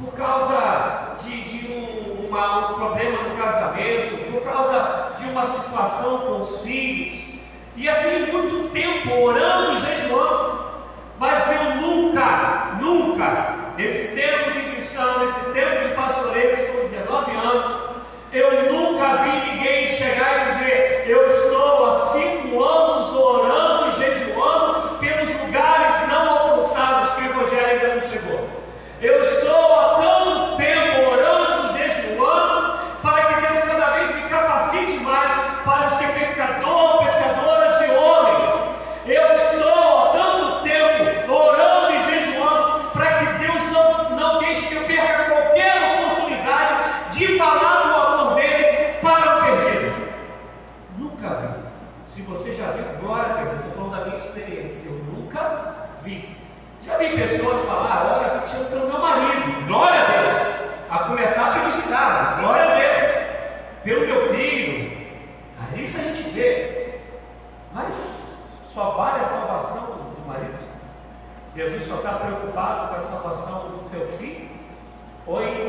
por 0.00 0.10
causa 0.14 1.16
de, 1.22 1.42
de 1.42 1.70
um, 1.70 2.26
uma, 2.26 2.70
um 2.70 2.74
problema 2.76 3.24
no 3.24 3.36
casamento, 3.36 4.32
por 4.32 4.40
causa 4.42 5.12
de 5.18 5.26
uma 5.26 5.44
situação 5.44 6.18
com 6.20 6.40
os 6.40 6.62
filhos, 6.62 7.26
e 7.76 7.86
assim 7.90 8.32
muito 8.32 8.70
tempo 8.70 9.20
orando 9.20 9.74
e 9.74 9.80
jejuando, 9.80 10.66
mas 11.18 11.52
eu 11.52 11.76
nunca, 11.76 12.78
nunca, 12.80 13.54
nesse 13.76 14.14
tempo 14.14 14.52
de 14.52 14.62
cristão, 14.70 15.18
nesse 15.18 15.52
tempo 15.52 15.88
de 15.88 15.94
pastoreio, 15.94 16.56
que 16.56 16.62
são 16.62 16.80
19 16.80 17.36
anos, 17.36 17.86
eu 18.32 18.72
nunca 18.72 19.16
vi 19.22 19.50
ninguém 19.50 19.88
chegar 19.88 20.42
e 20.42 20.50
dizer: 20.52 21.04
Eu 21.06 21.26
estou 21.26 21.86
há 21.86 21.92
cinco 21.92 22.62
anos 22.62 23.14
orando 23.14 23.88
e 23.88 23.92
jejuando 23.92 24.98
pelos 24.98 25.40
lugares 25.40 26.08
não 26.08 26.28
alcançados 26.30 27.14
que 27.14 27.22
o 27.22 27.26
Evangelho 27.26 27.66
ainda 27.66 27.94
não 27.94 28.00
chegou. 28.00 28.50
Eu 29.00 29.22
estou 29.22 29.78
há 29.78 29.94
tanto 29.94 30.56
tempo 30.56 31.10
orando, 31.10 31.72
jejuando, 31.72 32.78
para 33.00 33.24
que 33.24 33.40
Deus 33.40 33.60
cada 33.64 33.90
vez 33.90 34.14
me 34.14 34.22
capacite 34.22 35.00
mais 35.00 35.32
para 35.64 35.90
ser 35.90 36.08
pescador, 36.18 37.04
pescadora 37.04 37.72
de 37.78 37.90
homens. 37.92 38.50
Eu 39.06 39.32
estou 39.32 39.98
há 39.98 40.10
tanto 40.12 40.62
tempo 40.62 41.32
orando 41.32 41.94
e 41.94 42.02
jejuando 42.02 42.90
para 42.90 43.18
que 43.18 43.24
Deus 43.46 43.70
não, 43.70 44.10
não 44.10 44.38
deixe 44.40 44.66
que 44.66 44.74
eu 44.74 44.84
perca 44.84 45.24
qualquer 45.30 46.02
oportunidade 46.02 46.74
de 47.12 47.38
falar 47.38 47.76
glória 53.06 53.32
a 53.32 53.36
Deus, 53.36 53.48
eu 53.48 53.56
estou 53.56 53.72
falando 53.72 53.98
da 53.98 54.04
minha 54.04 54.16
experiência, 54.16 54.88
eu 54.90 54.96
nunca 55.04 55.88
vi. 56.02 56.36
Já 56.82 56.98
vi 56.98 57.16
pessoas 57.16 57.64
falar, 57.64 58.18
olha, 58.18 58.34
eu 58.34 58.40
te 58.42 58.50
chamo 58.50 58.66
pelo 58.66 58.86
meu 58.88 59.00
marido, 59.00 59.66
glória 59.66 60.02
a 60.02 60.06
Deus, 60.06 60.36
a 60.90 60.98
começar 61.04 61.54
pelos 61.54 61.76
de 61.76 61.82
casa, 61.82 62.40
glória 62.40 62.64
a 62.64 62.74
Deus, 62.74 63.26
pelo 63.82 64.06
meu 64.06 64.28
filho, 64.34 65.08
aí 65.60 65.82
isso 65.82 66.00
a 66.00 66.02
gente 66.02 66.30
vê, 66.30 67.00
mas 67.72 68.44
só 68.66 68.90
vale 68.90 69.20
a 69.20 69.24
salvação 69.24 69.82
do 69.82 70.26
marido? 70.26 70.58
Jesus 71.54 71.84
só 71.84 71.96
está 71.96 72.12
preocupado 72.12 72.88
com 72.88 72.94
a 72.96 73.00
salvação 73.00 73.60
do 73.68 73.90
teu 73.90 74.06
filho? 74.18 74.46
Ou 75.26 75.42
em 75.42 75.64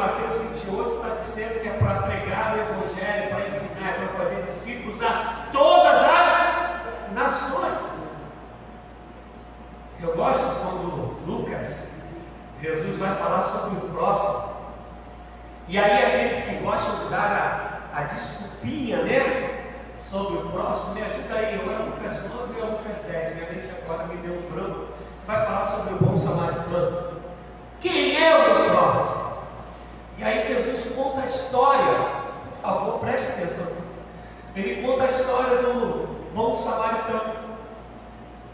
Mateus 0.67 0.95
28 0.95 0.95
está 0.95 1.15
dizendo 1.15 1.61
que 1.61 1.67
é 1.67 1.71
para 1.71 2.01
pregar 2.01 2.55
o 2.55 2.59
Evangelho, 2.59 3.29
para 3.29 3.47
ensinar, 3.47 3.93
para 3.95 4.07
fazer 4.19 4.43
discípulos 4.43 5.01
a 5.01 5.47
todas 5.51 5.97
as 5.97 7.13
nações. 7.13 7.97
Eu 10.01 10.15
gosto 10.15 10.61
quando 10.61 11.25
Lucas, 11.25 12.03
Jesus 12.61 12.97
vai 12.97 13.15
falar 13.15 13.41
sobre 13.41 13.77
o 13.77 13.89
próximo. 13.89 14.57
E 15.67 15.77
aí 15.77 16.05
aqueles 16.05 16.43
que 16.43 16.55
gostam 16.63 17.03
de 17.03 17.09
dar 17.09 17.89
a, 17.93 17.99
a 17.99 18.03
desculpinha, 18.03 19.03
né? 19.03 19.63
Sobre 19.93 20.37
o 20.37 20.49
próximo, 20.49 20.95
me 20.95 21.01
ajuda 21.01 21.33
aí, 21.33 21.59
ou 21.65 21.73
é 21.73 21.77
Lucas 21.77 22.23
9 22.29 22.61
ou 22.61 22.67
é 22.67 22.71
Lucas 22.71 23.03
10, 23.05 23.35
minha 23.35 23.51
mente 23.51 23.67
agora 23.83 24.05
me 24.05 24.17
deu 24.17 24.33
um 24.33 24.51
branco, 24.51 24.93
vai 25.25 25.43
falar 25.43 25.63
sobre 25.63 25.93
o 25.95 25.97
bom 25.97 26.15
samaritano. 26.15 27.17
Quem 27.81 28.23
é 28.23 28.35
o 28.35 28.61
meu 28.61 28.69
próximo? 28.69 29.27
E 30.17 30.23
aí 30.23 30.45
Jesus 30.45 30.95
conta 30.95 31.21
a 31.21 31.25
história, 31.25 32.09
por 32.49 32.57
favor, 32.59 32.99
preste 32.99 33.33
atenção 33.33 33.65
nisso. 33.65 34.01
Ele 34.57 34.81
conta 34.81 35.03
a 35.03 35.07
história 35.07 35.57
do 35.57 36.07
bom 36.33 36.55
samaritano, 36.55 37.35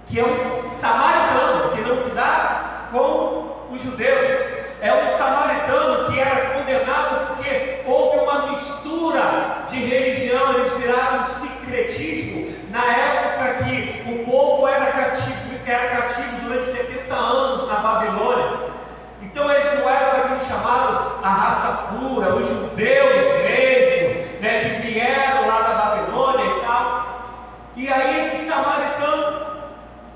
que 0.05 0.19
é 0.19 0.25
um 0.25 0.60
samaritano 0.60 1.72
que 1.72 1.81
não 1.81 1.95
se 1.95 2.13
dá 2.13 2.89
com 2.91 3.69
os 3.72 3.81
judeus, 3.81 4.38
é 4.81 4.93
um 5.01 5.07
samaritano 5.07 6.12
que 6.12 6.19
era 6.19 6.60
condenado 6.60 7.27
porque 7.27 7.83
houve 7.88 8.17
uma 8.19 8.48
mistura 8.48 9.63
de 9.65 9.79
religião, 9.79 10.55
eles 10.55 10.74
viraram 10.74 11.24
sincretismo, 11.24 12.53
na 12.69 12.86
época 12.86 13.63
que 13.63 14.03
o 14.12 14.25
povo 14.29 14.67
era 14.67 14.91
cativo, 14.91 15.57
era 15.65 16.01
cativo 16.01 16.41
durante 16.41 16.65
70 16.65 17.15
anos 17.15 17.65
na 17.65 17.75
Babilônia. 17.75 18.74
Então 19.22 19.50
eles 19.50 19.74
não 19.79 19.89
eram 19.89 20.25
aquele 20.25 20.41
chamado 20.41 21.19
a 21.24 21.29
raça 21.29 21.93
pura, 21.93 22.36
os 22.36 22.48
judeus 22.48 23.24
mesmo, 23.41 24.24
né, 24.41 24.81
que 24.81 24.88
vieram 24.88 25.48
lá 25.48 25.62
da 25.62 25.74
Babilônia 25.75 26.45
e 26.45 26.62
tal. 26.62 27.27
E 27.75 27.91
aí 27.91 28.19
esse 28.19 28.50
samaritano, 28.50 29.63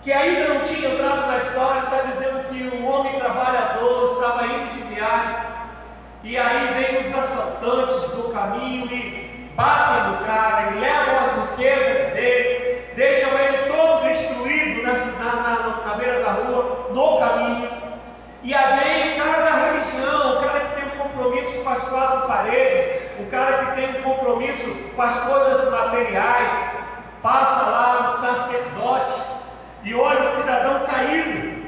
que 0.08 0.14
ainda 0.14 0.54
não 0.54 0.62
tinha 0.62 0.88
entrado 0.88 1.28
na 1.28 1.36
história, 1.36 1.80
está 1.82 1.98
dizendo 2.10 2.48
que 2.48 2.78
um 2.78 2.90
homem 2.90 3.20
trabalhador 3.20 4.06
estava 4.06 4.46
indo 4.46 4.70
de 4.70 4.82
viagem. 4.84 5.36
E 6.24 6.38
aí 6.38 6.76
vem 6.76 7.02
os 7.02 7.14
assaltantes 7.14 8.12
do 8.12 8.32
caminho 8.32 8.86
e 8.86 9.52
batem 9.54 10.14
no 10.14 10.26
cara 10.26 10.72
e 10.72 10.80
levam 10.80 11.20
as 11.20 11.50
riquezas 11.50 12.14
dele, 12.14 12.86
deixam 12.96 13.38
ele 13.38 13.58
todo 13.70 14.08
destruído 14.08 14.82
na, 14.84 14.94
na, 14.94 15.86
na 15.86 15.94
beira 15.96 16.24
da 16.24 16.32
rua, 16.32 16.88
no 16.90 17.20
caminho. 17.20 17.70
E 18.44 18.54
aí 18.54 18.80
vem 18.80 19.14
o 19.14 19.22
cara 19.22 19.44
da 19.44 19.56
religião, 19.58 20.38
o 20.38 20.42
cara 20.42 20.62
que 20.62 20.76
tem 20.76 20.86
um 20.86 21.04
compromisso 21.04 21.64
com 21.66 21.70
as 21.70 21.84
quatro 21.90 22.28
paredes, 22.30 23.02
o 23.20 23.26
cara 23.26 23.58
que 23.58 23.72
tem 23.74 24.00
um 24.00 24.04
compromisso 24.04 24.74
com 24.96 25.02
as 25.02 25.20
coisas 25.20 25.70
materiais, 25.70 26.78
passa 27.22 27.70
lá 27.70 28.06
um 28.06 28.08
sacerdote 28.08 29.37
e 29.88 29.96
olha 29.96 30.24
o 30.24 30.27
cidadão 30.27 30.86
caído. 30.86 31.65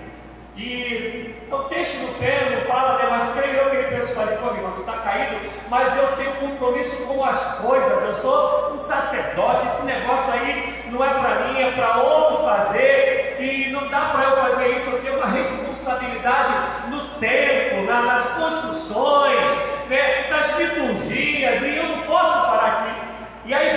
E 0.58 1.34
o 1.50 1.58
texto 1.70 2.00
do 2.00 2.56
não 2.56 2.62
fala, 2.66 2.98
né, 2.98 3.08
mas 3.10 3.32
creio 3.32 3.56
eu 3.56 3.70
que 3.70 3.78
ele 3.78 3.96
pensa, 3.96 4.20
olha, 4.20 4.36
pô, 4.36 4.54
irmão, 4.54 4.74
tu 4.74 4.82
está 4.82 4.98
caído, 4.98 5.40
mas 5.70 5.96
eu 5.96 6.06
tenho 6.18 6.34
compromisso 6.34 6.98
com 7.06 7.24
as 7.24 7.60
coisas, 7.60 8.04
eu 8.04 8.14
sou 8.14 8.74
um 8.74 8.78
sacerdote, 8.78 9.68
esse 9.68 9.86
negócio 9.86 10.34
aí 10.34 10.84
não 10.92 11.02
é 11.02 11.14
para 11.14 11.36
mim, 11.46 11.62
é 11.62 11.72
para 11.72 12.02
outro 12.02 12.44
fazer, 12.44 13.38
e 13.40 13.70
não 13.72 13.88
dá 13.88 14.10
para 14.10 14.24
eu 14.26 14.36
fazer 14.36 14.76
isso, 14.76 14.90
eu 14.90 15.02
tenho 15.02 15.16
uma 15.16 15.28
responsabilidade 15.32 16.54
no 16.90 17.18
tempo, 17.20 17.84
na, 17.86 18.02
nas 18.02 18.28
construções, 18.34 19.50
né, 19.88 20.28
nas 20.30 20.60
liturgias, 20.60 21.62
e 21.62 21.78
eu 21.78 21.84
não 21.84 22.04
posso 22.04 22.34
parar 22.52 22.68
aqui. 22.68 23.10
E 23.46 23.54
aí 23.54 23.74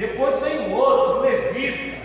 Depois 0.00 0.40
vem 0.40 0.60
o 0.60 0.76
outro, 0.76 1.20
levita, 1.20 1.98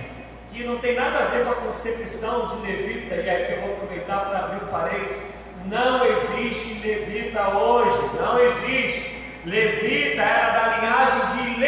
que 0.52 0.66
não 0.66 0.80
tem 0.80 0.96
nada 0.98 1.18
a 1.18 1.26
ver 1.28 1.46
com 1.46 1.52
a 1.52 1.56
concepção 1.56 2.48
de 2.48 2.68
levita, 2.68 3.16
e 3.16 3.30
aqui 3.30 3.54
eu 3.54 3.62
vou 3.62 3.72
aproveitar 3.72 4.20
para 4.26 4.40
abrir 4.40 4.66
o 4.66 4.68
parênteses. 4.68 5.34
Não 5.68 6.06
existe 6.06 6.86
levita 6.86 7.48
hoje, 7.56 8.02
não 8.20 8.38
existe. 8.38 9.16
Levita 9.46 10.22
era 10.22 10.50
da 10.50 10.76
linhagem 10.76 11.22
de 11.38 11.60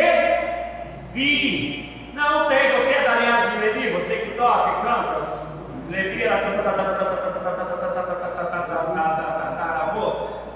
Levi. 1.13 2.11
Não 2.13 2.49
tem, 2.49 2.73
você 2.73 2.93
é 2.95 3.03
da 3.03 3.15
linhagem 3.15 3.51
de 3.51 3.57
Levi, 3.59 3.89
você 3.91 4.17
que 4.17 4.31
toca 4.31 4.69
e 4.69 4.81
canta. 4.81 5.31
Levi 5.89 6.23
era. 6.23 6.41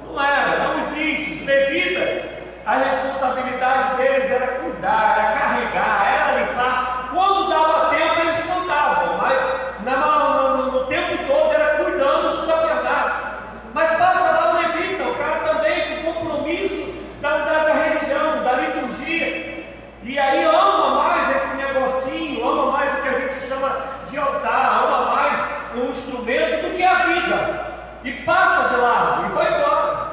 Não 0.05 0.21
era, 0.21 0.67
não 0.67 0.79
existe. 0.79 1.31
Os 1.31 1.45
levitas, 1.45 2.25
a 2.65 2.75
responsabilidade 2.75 3.95
deles 3.95 4.29
era 4.29 4.47
cuidar, 4.59 5.15
era 5.17 5.39
carregar, 5.39 6.07
era 6.07 6.39
limpar. 6.39 7.09
Quando 7.13 7.49
dava 7.49 7.89
tempo, 7.89 8.19
eles 8.21 8.39
cantavam, 8.45 9.17
mas 9.17 9.41
no, 9.83 10.57
no, 10.57 10.71
no 10.71 10.85
tempo 10.85 11.25
todo 11.25 11.53
era 11.53 11.83
cuidando 11.83 12.41
do 12.41 12.47
tabernáculo. 12.47 13.31
Mas 13.73 13.95
passa 13.95 14.31
lá 14.31 14.51
o 14.51 14.55
levita, 14.57 15.03
o 15.03 15.15
cara 15.15 15.39
também 15.39 16.03
com 16.03 16.13
compromisso 16.13 16.93
da, 17.21 17.37
da, 17.37 17.63
da 17.63 17.73
religião, 17.73 18.43
da 18.43 18.53
liturgia. 18.53 19.65
E 20.03 20.19
aí 20.19 20.43
ama 20.43 21.03
mais 21.03 21.35
esse 21.35 21.57
negocinho, 21.57 22.47
ama 22.47 22.71
mais 22.71 22.97
o 22.97 23.01
que 23.01 23.07
a 23.07 23.13
gente 23.13 23.33
chama 23.33 23.75
de 24.05 24.17
altar, 24.17 24.83
ama 24.83 25.15
mais 25.15 25.47
um 25.75 25.89
instrumento 25.89 26.69
do 26.69 26.75
que 26.75 26.83
a 26.83 26.95
vida. 27.05 27.71
E 28.03 28.11
passa 28.23 28.60
de 28.71 28.77
lado 28.77 29.25
e 29.25 29.29
vai 29.29 29.57
embora. 29.57 30.11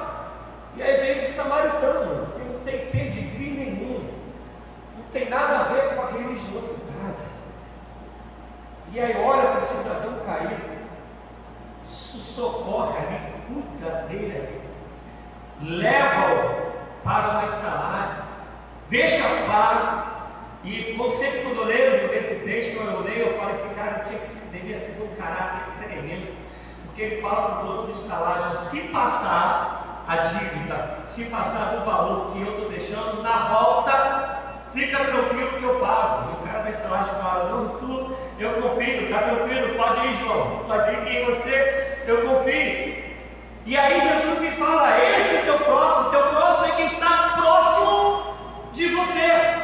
E 0.77 0.83
aí 0.83 1.01
vem 1.01 1.23
o 1.23 1.27
samaritano, 1.27 2.27
que 2.33 2.41
não 2.41 2.61
tem 2.61 2.87
pedigree 2.87 3.51
nenhum, 3.51 4.11
não 4.97 5.05
tem 5.13 5.29
nada 5.29 5.59
a 5.59 5.63
ver 5.65 5.95
com 5.95 6.03
a 6.03 6.11
religiosidade. 6.11 7.23
E 8.93 9.01
aí 9.01 9.17
olha 9.23 9.49
para 9.49 9.59
o 9.59 9.63
cidadão 9.63 10.21
caído, 10.25 10.79
socorre 11.83 12.99
ali, 12.99 13.33
cuida 13.47 14.07
dele 14.09 14.59
leva-o 15.63 16.73
para 17.03 17.31
uma 17.31 17.45
estalagem, 17.45 18.23
deixa 18.89 19.25
claro. 19.47 20.19
E 20.65 20.95
você, 20.97 21.43
quando 21.43 21.59
eu 21.59 21.65
lembro 21.65 22.09
desse 22.09 22.45
texto, 22.45 22.81
eu 22.81 23.01
leio, 23.01 23.29
eu 23.29 23.39
falo, 23.39 23.51
esse 23.51 23.75
cara 23.75 24.01
tinha 24.01 24.19
que, 24.19 24.27
devia 24.51 24.77
ser 24.77 25.03
um 25.03 25.15
caráter 25.15 25.73
tremendo, 25.83 26.35
porque 26.99 27.15
ele 27.15 27.23
fala 27.23 27.43
para 27.43 27.65
o 27.65 27.67
dono 27.69 27.87
de 27.87 27.93
estalagem, 27.93 28.53
se 28.55 28.89
passar 28.89 30.05
a 30.09 30.17
dívida, 30.17 30.99
se 31.07 31.27
passar 31.27 31.77
do 31.77 31.85
valor 31.85 32.33
que 32.33 32.43
eu 32.43 32.55
estou 32.55 32.69
deixando, 32.69 33.23
na 33.23 33.39
volta, 33.51 34.41
fica 34.73 35.05
tranquilo 35.05 35.59
que 35.59 35.63
eu 35.63 35.77
pago. 35.77 36.31
E 36.31 36.43
o 36.43 36.49
cara 36.49 36.65
da 36.65 36.71
estalagem 36.71 37.15
fala, 37.23 37.51
não, 37.51 37.69
tu, 37.77 38.17
eu 38.41 38.55
confio, 38.55 39.03
está 39.05 39.19
tranquilo, 39.19 39.77
pode 39.77 40.07
ir, 40.09 40.15
João, 40.17 40.65
pode 40.67 40.91
ir 40.91 41.09
em 41.09 41.25
você, 41.25 42.03
eu 42.05 42.27
confio. 42.27 43.05
E 43.65 43.77
aí 43.77 44.01
Jesus 44.01 44.41
me 44.41 44.51
fala, 44.51 44.99
esse 44.99 45.45
teu 45.45 45.59
próximo, 45.59 46.11
teu 46.11 46.23
próximo 46.31 46.67
é 46.67 46.77
quem 46.79 46.87
está 46.87 47.35
próximo 47.37 48.35
de 48.73 48.89
você. 48.89 49.57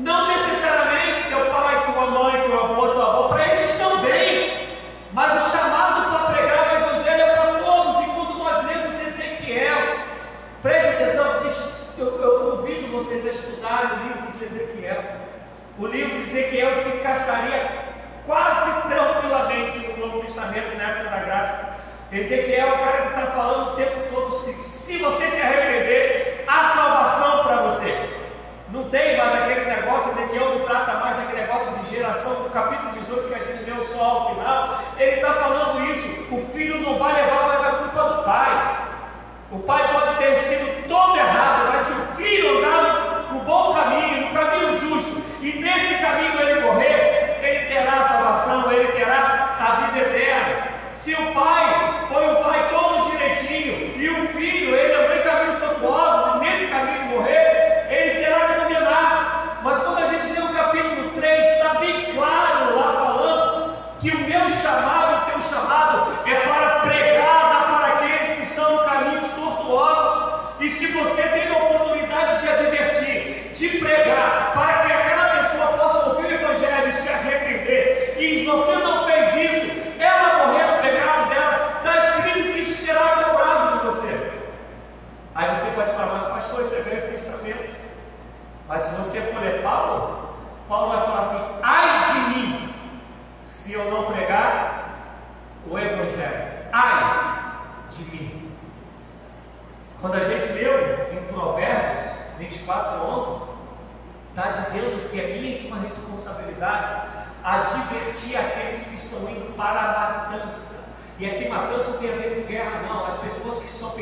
Não 0.00 0.26
necessariamente 0.26 1.28
teu 1.28 1.46
pai, 1.46 1.92
tua 1.92 2.06
mãe, 2.06 2.42
teu 2.42 2.60
avô, 2.60 2.88
tua 2.88 3.08
avó, 3.08 3.28
para 3.28 3.52
esses 3.52 3.78
também. 3.78 4.68
Mas 5.12 5.46
o 5.46 5.50
chamado 5.50 6.08
para 6.08 6.32
pregar 6.32 6.60
Preste 10.62 10.88
atenção, 10.90 11.32
vocês, 11.32 11.72
eu, 11.96 12.20
eu 12.20 12.50
convido 12.50 12.88
o 13.70 14.02
livro 14.02 14.32
de 14.32 14.44
Ezequiel. 14.44 15.02
O 15.78 15.86
livro 15.86 16.16
de 16.16 16.22
Ezequiel 16.22 16.74
se 16.74 16.96
encaixaria 16.96 17.90
quase 18.26 18.88
tranquilamente 18.88 19.78
no 19.78 20.06
Novo 20.06 20.20
Testamento, 20.20 20.76
na 20.76 20.84
época 20.84 21.10
da 21.10 21.18
graça. 21.18 21.76
Ezequiel 22.12 22.68
é 22.68 22.72
o 22.72 22.78
cara 22.78 23.02
que 23.02 23.08
está 23.08 23.26
falando 23.32 23.72
o 23.72 23.76
tempo 23.76 24.00
todo: 24.12 24.32
se, 24.32 24.52
se 24.52 24.98
você 24.98 25.28
se 25.30 25.40
arrepender, 25.40 26.44
há 26.46 26.64
salvação 26.64 27.44
para 27.44 27.62
você. 27.62 28.18
Não 28.70 28.88
tem 28.88 29.16
mais 29.16 29.34
aquele 29.34 29.64
negócio, 29.64 30.12
Ezequiel 30.12 30.58
não 30.58 30.64
trata 30.64 30.94
mais 30.94 31.16
daquele 31.16 31.40
negócio 31.42 31.76
de 31.78 31.90
geração, 31.90 32.44
do 32.44 32.50
capítulo 32.50 32.92
18 32.92 33.28
que 33.28 33.34
a 33.34 33.38
gente 33.38 33.70
leu 33.70 33.84
só 33.84 34.04
ao 34.04 34.34
final. 34.34 34.80
Ele 34.98 35.16
está 35.16 35.34
falando 35.34 35.84
isso: 35.90 36.34
o 36.34 36.40
filho 36.52 36.80
não 36.82 36.98
vai 36.98 37.14
levar 37.14 37.46
mais 37.46 37.64
a 37.64 37.70
culpa 37.70 38.02
do 38.02 38.22
pai. 38.24 38.89
O 39.52 39.58
pai 39.58 39.82
pode 39.92 40.14
ter 40.14 40.36
sido 40.36 40.86
todo 40.86 41.16
errado, 41.16 41.70
mas 41.72 41.84
se 41.84 41.92
o 41.92 42.16
filho 42.16 42.58
andar 42.58 43.30
no 43.32 43.40
bom 43.40 43.74
caminho, 43.74 44.28
no 44.28 44.32
caminho 44.32 44.76
justo, 44.76 45.20
e 45.40 45.54
nesse 45.54 45.94
caminho 45.94 46.40
ele 46.40 46.60
morrer, 46.60 47.40
ele 47.42 47.66
terá 47.66 47.94
a 47.94 48.04
salvação, 48.04 48.70
ele 48.70 48.92
terá 48.92 49.56
a 49.58 49.86
vida 49.86 50.06
eterna. 50.06 50.68
Se 50.92 51.14
o 51.14 51.32
pai 51.32 52.06
foi 52.06 52.30
um 52.30 52.44
pai 52.44 52.68
todo 52.68 53.10
direitinho, 53.10 53.96
e 53.96 54.08
o 54.08 54.28
filho, 54.28 54.76
ele 54.76 54.94
andou 54.94 55.19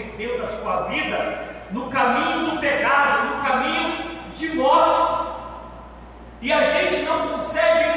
perdeu 0.02 0.38
da 0.38 0.46
sua 0.46 0.82
vida 0.82 1.66
no 1.70 1.90
caminho 1.90 2.50
do 2.50 2.60
pecado, 2.60 3.36
no 3.36 3.42
caminho 3.42 4.30
de 4.32 4.54
morte. 4.56 5.28
E 6.40 6.52
a 6.52 6.62
gente 6.62 7.02
não 7.02 7.28
consegue 7.28 7.87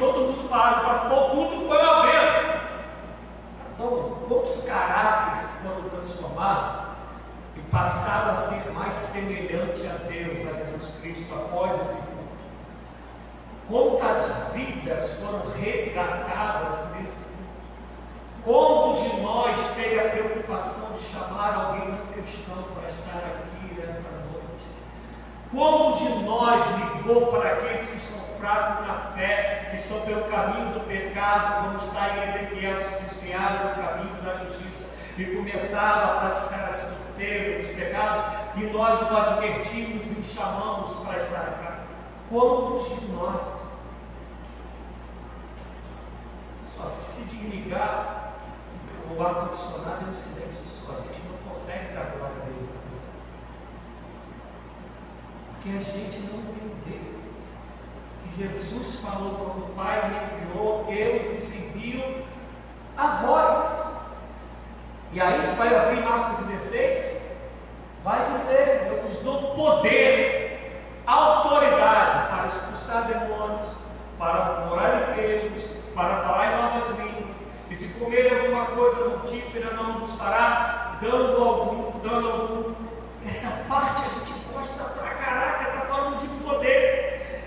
todo 0.00 0.32
mundo 0.32 0.48
fala, 0.48 0.90
assim, 0.90 1.06
o 1.06 1.10
do 1.10 1.30
culto 1.30 1.68
foi 1.68 1.78
uma 1.78 2.02
bênção. 2.02 2.60
Então, 3.74 4.18
quantos 4.26 4.62
caráteres 4.62 5.48
foram 5.62 5.88
transformados 5.90 6.80
e 7.54 7.60
passaram 7.70 8.32
a 8.32 8.36
ser 8.36 8.72
mais 8.72 8.96
semelhante 8.96 9.86
a 9.86 9.94
Deus, 10.08 10.48
a 10.48 10.64
Jesus 10.64 10.94
Cristo, 11.00 11.34
após 11.34 11.80
esse 11.82 12.00
culto? 12.00 12.20
Quantas 13.68 14.52
vidas 14.52 15.20
foram 15.20 15.52
resgatadas 15.52 16.96
nesse 16.96 17.24
culto? 17.24 17.40
Quantos 18.42 19.02
de 19.02 19.20
nós 19.20 19.56
teve 19.76 20.00
a 20.00 20.10
preocupação 20.10 20.96
de 20.96 21.02
chamar 21.04 21.54
alguém 21.54 21.88
não 21.88 22.06
cristão 22.06 22.64
para 22.74 22.88
estar 22.88 23.18
aqui 23.18 23.74
nessa 23.74 24.10
noite? 24.10 24.39
Quanto 25.52 25.98
de 25.98 26.22
nós 26.22 26.62
ligou 26.76 27.26
para 27.26 27.54
aqueles 27.54 27.90
que 27.90 27.98
são 27.98 28.20
fracos 28.38 28.86
na 28.86 28.94
fé, 29.14 29.68
que 29.72 29.78
são 29.80 30.00
pelo 30.02 30.24
caminho 30.30 30.74
do 30.74 30.86
pecado, 30.86 31.64
como 31.64 31.76
está 31.76 32.16
em 32.16 32.22
Ezequiel, 32.22 32.80
se 32.80 33.02
desviaram 33.02 33.68
do 33.68 33.82
caminho 33.82 34.22
da 34.22 34.34
justiça 34.36 34.88
e 35.18 35.24
começaram 35.24 36.12
a 36.12 36.20
praticar 36.20 36.68
a 36.68 36.72
surpresa 36.72 37.58
dos 37.58 37.68
pecados, 37.76 38.22
e 38.56 38.66
nós 38.66 39.02
o 39.02 39.16
advertimos 39.16 40.06
e 40.16 40.20
o 40.20 40.22
chamamos 40.22 40.94
para 41.04 41.18
estar 41.18 41.40
aqui. 41.40 41.70
Quantos 42.30 43.00
de 43.00 43.06
nós 43.08 43.60
só 46.64 46.86
se 46.86 47.24
dignificar 47.24 48.34
o 49.10 49.20
ar-condicionado 49.20 50.06
é 50.06 50.10
um 50.10 50.14
silêncio 50.14 50.64
só, 50.64 50.92
a 50.92 51.00
gente 51.00 51.26
não 51.28 51.50
consegue 51.50 51.92
dar 51.92 52.12
glória 52.16 52.49
que 55.62 55.76
a 55.76 55.80
gente 55.80 56.20
não 56.30 56.40
entendeu. 56.40 57.20
Que 58.24 58.36
Jesus 58.36 59.00
falou 59.00 59.34
quando 59.34 59.70
o 59.70 59.74
Pai 59.74 60.08
me 60.08 60.44
enviou, 60.44 60.86
eu 60.88 61.34
vos 61.34 61.54
envio 61.54 62.24
a 62.96 63.06
voz. 63.16 63.90
E 65.12 65.20
aí 65.20 65.46
tu 65.48 65.56
vai 65.56 65.74
abrir 65.74 66.02
Marcos 66.02 66.46
16, 66.46 67.20
vai 68.04 68.32
dizer, 68.32 68.88
eu 68.90 69.02
vos 69.02 69.18
dou 69.18 69.54
poder, 69.54 70.82
autoridade 71.04 72.28
para 72.28 72.46
expulsar 72.46 73.06
demônios, 73.06 73.74
para 74.18 74.66
curar 74.68 75.10
enfermos, 75.10 75.68
para 75.94 76.22
falar 76.22 76.52
em 76.52 76.62
novas 76.62 76.90
línguas, 76.90 77.50
e 77.68 77.76
se 77.76 77.98
comer 77.98 78.40
alguma 78.40 78.66
coisa 78.66 79.08
mortífera 79.08 79.74
não 79.74 79.98
nos 79.98 80.14
fará 80.16 80.98
dando 81.00 81.42
algum, 81.42 81.98
dando 82.00 82.30
algum 82.30 82.74
essa 83.28 83.64
parte 83.68 84.06
a 84.06 84.18
gente 84.18 84.38
gosta 84.52 84.84
pra 84.84 85.10
caraca, 85.10 85.72
tá 85.72 85.80
falando 85.86 86.18
de 86.18 86.28
poder. 86.42 87.44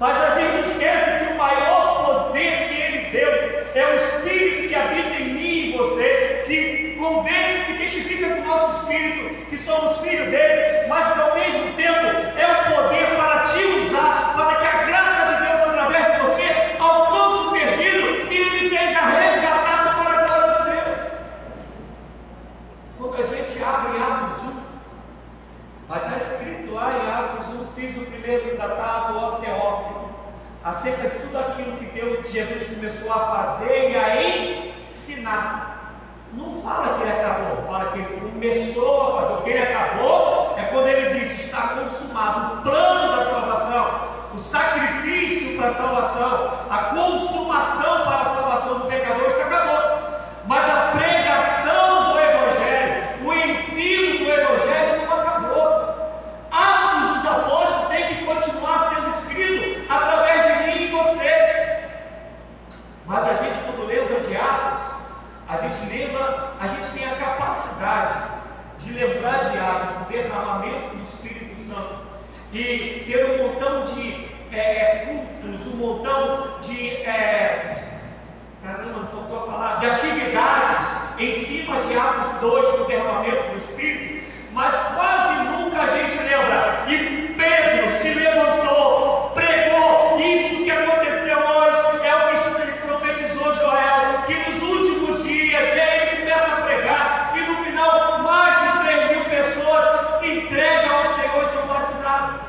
Mas 0.00 0.20
a 0.20 0.30
gente 0.30 0.60
esquece 0.66 1.24
que 1.26 1.32
o 1.32 1.36
maior 1.36 2.04
poder 2.04 2.68
que 2.68 2.74
ele 2.74 3.10
deu 3.10 3.30
é 3.74 3.92
o 3.92 3.94
Espírito 3.94 4.68
que 4.68 4.74
habita 4.74 5.16
em 5.16 5.34
mim 5.34 5.74
e 5.74 5.76
você, 5.76 6.44
que 6.46 6.96
convence, 6.98 7.72
que 7.72 7.78
testifica 7.78 8.34
com 8.34 8.42
o 8.42 8.46
nosso 8.46 8.82
Espírito 8.82 9.46
que 9.46 9.58
somos 9.58 10.00
filhos 10.00 10.30
dele, 10.30 10.86
mas 10.88 11.12
que 11.12 11.20
ao 11.20 11.34
mesmo 11.34 11.72
tempo 11.74 12.06
é 12.38 12.46
o 12.46 12.74
poder 12.74 13.16
para 13.16 13.40
te 13.40 13.58
usar, 13.58 14.34
acerca 30.72 31.06
de 31.06 31.18
tudo 31.18 31.38
aquilo 31.38 31.76
que 31.76 31.84
Deus, 31.86 32.30
Jesus 32.30 32.66
começou 32.66 33.12
a 33.12 33.18
fazer 33.18 33.90
e 33.90 33.96
a 33.96 34.82
ensinar. 34.84 35.92
Não 36.32 36.62
fala 36.62 36.96
que 36.96 37.02
ele 37.02 37.12
acabou, 37.12 37.62
fala 37.66 37.92
que 37.92 37.98
ele 37.98 38.30
começou 38.32 39.02
a 39.02 39.20
fazer. 39.20 39.34
O 39.34 39.42
que 39.42 39.50
ele 39.50 39.62
acabou 39.62 40.54
é 40.56 40.62
quando 40.64 40.86
ele 40.88 41.18
disse: 41.18 41.42
está 41.42 41.68
consumado 41.76 42.54
o 42.54 42.62
plano 42.62 43.16
da 43.16 43.22
salvação, 43.22 44.08
o 44.34 44.38
sacrifício 44.38 45.58
para 45.58 45.66
a 45.66 45.70
salvação, 45.70 46.50
a 46.70 46.78
consumação 46.84 48.04
para 48.04 48.22
a 48.22 48.24
salvação 48.24 48.78
do 48.78 48.86
pecador. 48.86 49.28
Isso 49.28 49.42
acabou. 49.42 50.12
Mas 50.46 50.68
a 50.68 50.92
pregação 50.96 52.12
do 52.12 52.18
Evangelho, 52.18 53.26
o 53.26 53.32
ensino 53.34 54.24
do 54.24 54.30
Evangelho 54.30 55.06
não 55.06 55.20
acabou. 55.20 55.92
Atos 56.50 57.10
dos 57.10 57.26
Apóstolos 57.26 57.88
tem 57.88 58.06
que 58.06 58.24
continuar 58.24 58.78
sendo 58.84 59.08
escrito 59.08 59.72
através 59.92 60.46
de 60.46 60.52
mim 60.64 60.84
e 60.84 60.90
você. 60.90 61.82
Mas 63.06 63.28
a 63.28 63.34
gente, 63.34 63.58
quando 63.64 63.86
lembra 63.86 64.20
de 64.20 64.36
Atos, 64.36 64.94
a 65.52 65.58
gente 65.58 65.86
lembra, 65.86 66.54
a 66.58 66.66
gente 66.66 66.90
tem 66.92 67.06
a 67.06 67.14
capacidade 67.14 68.14
de 68.78 68.92
lembrar 68.94 69.40
de 69.40 69.58
Atos, 69.58 69.98
do 69.98 70.04
derramamento 70.10 70.96
do 70.96 71.02
Espírito 71.02 71.58
Santo 71.58 71.94
e 72.54 73.04
ter 73.06 73.24
um 73.30 73.48
montão 73.48 73.82
de 73.84 74.28
é, 74.50 75.06
cultos, 75.06 75.66
um 75.68 75.76
montão 75.76 76.58
de 76.60 76.88
é, 77.02 77.74
caramba, 78.64 79.06
faltou 79.06 79.38
a 79.40 79.46
palavra, 79.46 79.80
de 79.80 79.86
atividades 79.86 80.88
em 81.18 81.32
cima 81.34 81.82
de 81.82 81.98
Atos 81.98 82.40
2 82.40 82.78
do 82.78 82.84
derramamento 82.84 83.50
do 83.50 83.58
Espírito, 83.58 84.24
mas 84.52 84.74
quase 84.94 85.44
nunca 85.44 85.82
a 85.82 85.86
gente 85.86 86.16
lembra. 86.22 86.84
E 86.88 87.34
Pedro 87.36 87.90
se 87.90 88.14
levantou, 88.14 89.32
pregou 89.34 90.18
isso 90.18 90.64
que 90.64 90.70
aconteceu 90.70 91.38
hoje, 91.38 92.06
é 92.06 92.14
o 92.14 92.30
que 92.30 92.86
profetizou 92.86 93.52
Joel, 93.52 94.22
que 94.26 94.34
nos 94.34 94.62
últimos 94.62 95.24
dias 95.24 95.76
ele 95.76 96.22
começa 96.22 96.52
a 96.52 96.62
pregar, 96.62 97.32
e 97.36 97.40
no 97.40 97.64
final 97.64 98.18
mais 98.22 98.60
de 98.60 98.84
3 98.84 99.10
mil 99.10 99.24
pessoas 99.24 100.14
se 100.14 100.38
entregam 100.38 100.98
ao 100.98 101.06
Senhor 101.06 101.42
e 101.42 101.46
são 101.46 101.66
batizadas. 101.66 102.40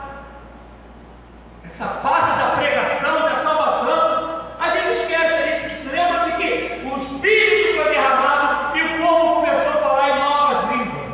Essa 1.66 1.88
parte 1.88 2.38
da 2.38 2.56
pregação, 2.58 3.22
da 3.22 3.36
salvação, 3.36 4.44
a 4.60 4.70
gente 4.70 4.92
esquece, 4.92 5.34
a 5.34 5.58
gente 5.58 5.76
se 5.76 5.90
lembra 5.90 6.20
de 6.20 6.32
que 6.34 6.82
o 6.86 6.98
Espírito 6.98 7.82
foi 7.82 7.94
derramado 7.94 8.78
e 8.78 8.84
o 8.84 8.98
povo 8.98 9.42
começou 9.42 9.72
a 9.72 9.78
falar 9.78 10.10
em 10.10 10.20
novas 10.20 10.72
línguas. 10.72 11.12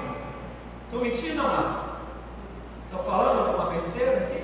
Estou 0.86 1.02
mentindo, 1.02 1.42
amado? 1.42 1.90
Estou 2.86 3.04
falando 3.04 3.48
alguma 3.48 3.72
besteira 3.72 4.18
aqui? 4.18 4.44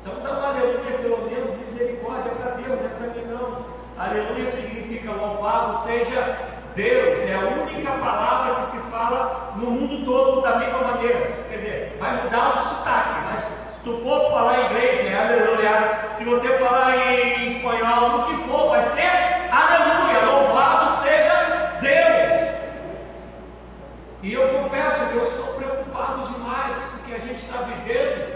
Então 0.00 0.20
dá 0.22 0.38
uma 0.38 0.48
aleluia, 0.48 0.98
pelo 0.98 1.28
menos 1.28 1.58
misericórdia 1.58 2.32
para 2.32 2.52
Deus, 2.52 2.68
não 2.68 2.86
é 2.86 2.88
para 2.88 3.06
mim 3.08 3.26
não. 3.26 3.66
Aleluia 3.98 4.46
significa 4.46 5.12
louvado 5.12 5.76
seja 5.76 6.38
Deus, 6.74 7.18
é 7.20 7.34
a 7.34 7.62
única 7.62 7.90
palavra 7.92 8.56
que 8.56 8.66
se 8.66 8.78
fala 8.90 9.54
no 9.56 9.70
mundo 9.70 10.04
todo 10.04 10.42
da 10.42 10.56
mesma 10.56 10.78
maneira. 10.78 11.44
Quer 11.48 11.56
dizer, 11.56 11.96
vai 11.98 12.22
mudar 12.22 12.50
o 12.50 12.56
sotaque, 12.56 13.20
mas 13.24 13.75
se 13.86 13.92
tu 13.92 13.98
for 13.98 14.32
falar 14.32 14.64
inglês, 14.64 15.06
é 15.06 15.14
aleluia. 15.14 16.08
Se 16.12 16.24
você 16.24 16.58
falar 16.58 16.96
em 16.96 17.46
espanhol, 17.46 18.18
no 18.18 18.24
que 18.24 18.48
for, 18.48 18.70
vai 18.70 18.82
ser 18.82 19.08
aleluia, 19.48 20.26
louvado 20.26 20.92
seja 20.92 21.78
Deus. 21.80 22.50
E 24.24 24.32
eu 24.32 24.60
confesso 24.60 25.06
que 25.06 25.14
eu 25.14 25.22
estou 25.22 25.54
preocupado 25.54 26.26
demais 26.26 26.84
com 26.84 26.96
o 26.96 27.00
que 27.04 27.14
a 27.14 27.18
gente 27.20 27.36
está 27.36 27.58
vivendo, 27.58 28.34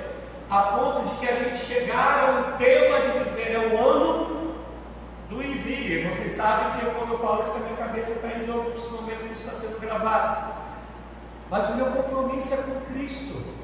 a 0.49 0.63
ponto 0.63 1.09
de 1.09 1.17
que 1.17 1.29
a 1.29 1.35
gente 1.35 1.57
chegar 1.57 2.29
a 2.29 2.31
um 2.31 2.57
tema 2.57 3.01
de 3.01 3.25
dizer 3.25 3.53
é 3.53 3.75
o 3.75 3.85
ano 3.85 4.55
do 5.29 5.43
envio. 5.43 5.99
E 5.99 6.09
vocês 6.09 6.31
sabem 6.31 6.79
que 6.79 6.87
eu, 6.87 6.93
quando 6.93 7.15
eu 7.15 7.19
falo 7.19 7.43
isso, 7.43 7.57
a 7.57 7.61
minha 7.63 7.77
cabeça 7.77 8.13
está 8.13 8.29
em 8.39 8.47
jogo, 8.47 8.71
principalmente 8.71 9.25
isso 9.33 9.51
está 9.51 9.57
sendo 9.57 9.81
gravado. 9.81 10.53
Mas 11.51 11.71
o 11.71 11.75
meu 11.75 11.87
compromisso 11.87 12.55
é 12.55 12.57
com 12.59 12.93
Cristo. 12.93 13.60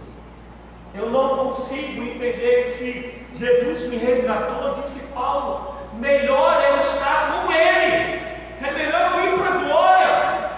Eu 0.97 1.11
não 1.11 1.37
consigo 1.37 2.03
entender 2.03 2.65
se 2.65 3.23
Jesus 3.37 3.91
me 3.91 3.97
resgatou, 3.97 4.75
disse 4.75 5.13
Paulo, 5.13 5.75
melhor 5.95 6.63
é 6.63 6.71
eu 6.71 6.77
estar 6.77 7.45
com 7.45 7.53
Ele. 7.53 8.23
É 8.63 8.71
melhor 8.73 9.13
eu 9.13 9.35
ir 9.35 9.39
para 9.39 9.55
a 9.55 9.59
glória. 9.59 10.51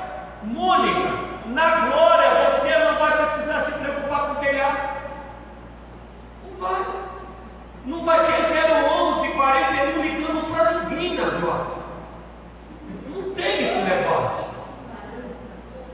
Mônica, 0.45 1.11
na 1.47 1.87
glória 1.87 2.49
você 2.49 2.77
não 2.79 2.99
vai 2.99 3.17
precisar 3.17 3.61
se 3.63 3.73
preocupar 3.79 4.27
com 4.27 4.33
o 4.33 4.37
telhado. 4.37 4.89
Não 6.45 6.57
vai. 6.57 6.87
Não 7.85 8.05
vai 8.05 8.27
ter 8.27 8.43
011, 8.89 9.29
41 9.29 10.03
ligando 10.03 10.53
para 10.53 10.73
ninguém 10.73 11.15
na 11.15 11.31
glória. 11.31 11.67
Não 13.09 13.35
tem 13.35 13.63
esse 13.63 13.79
negócio. 13.79 14.49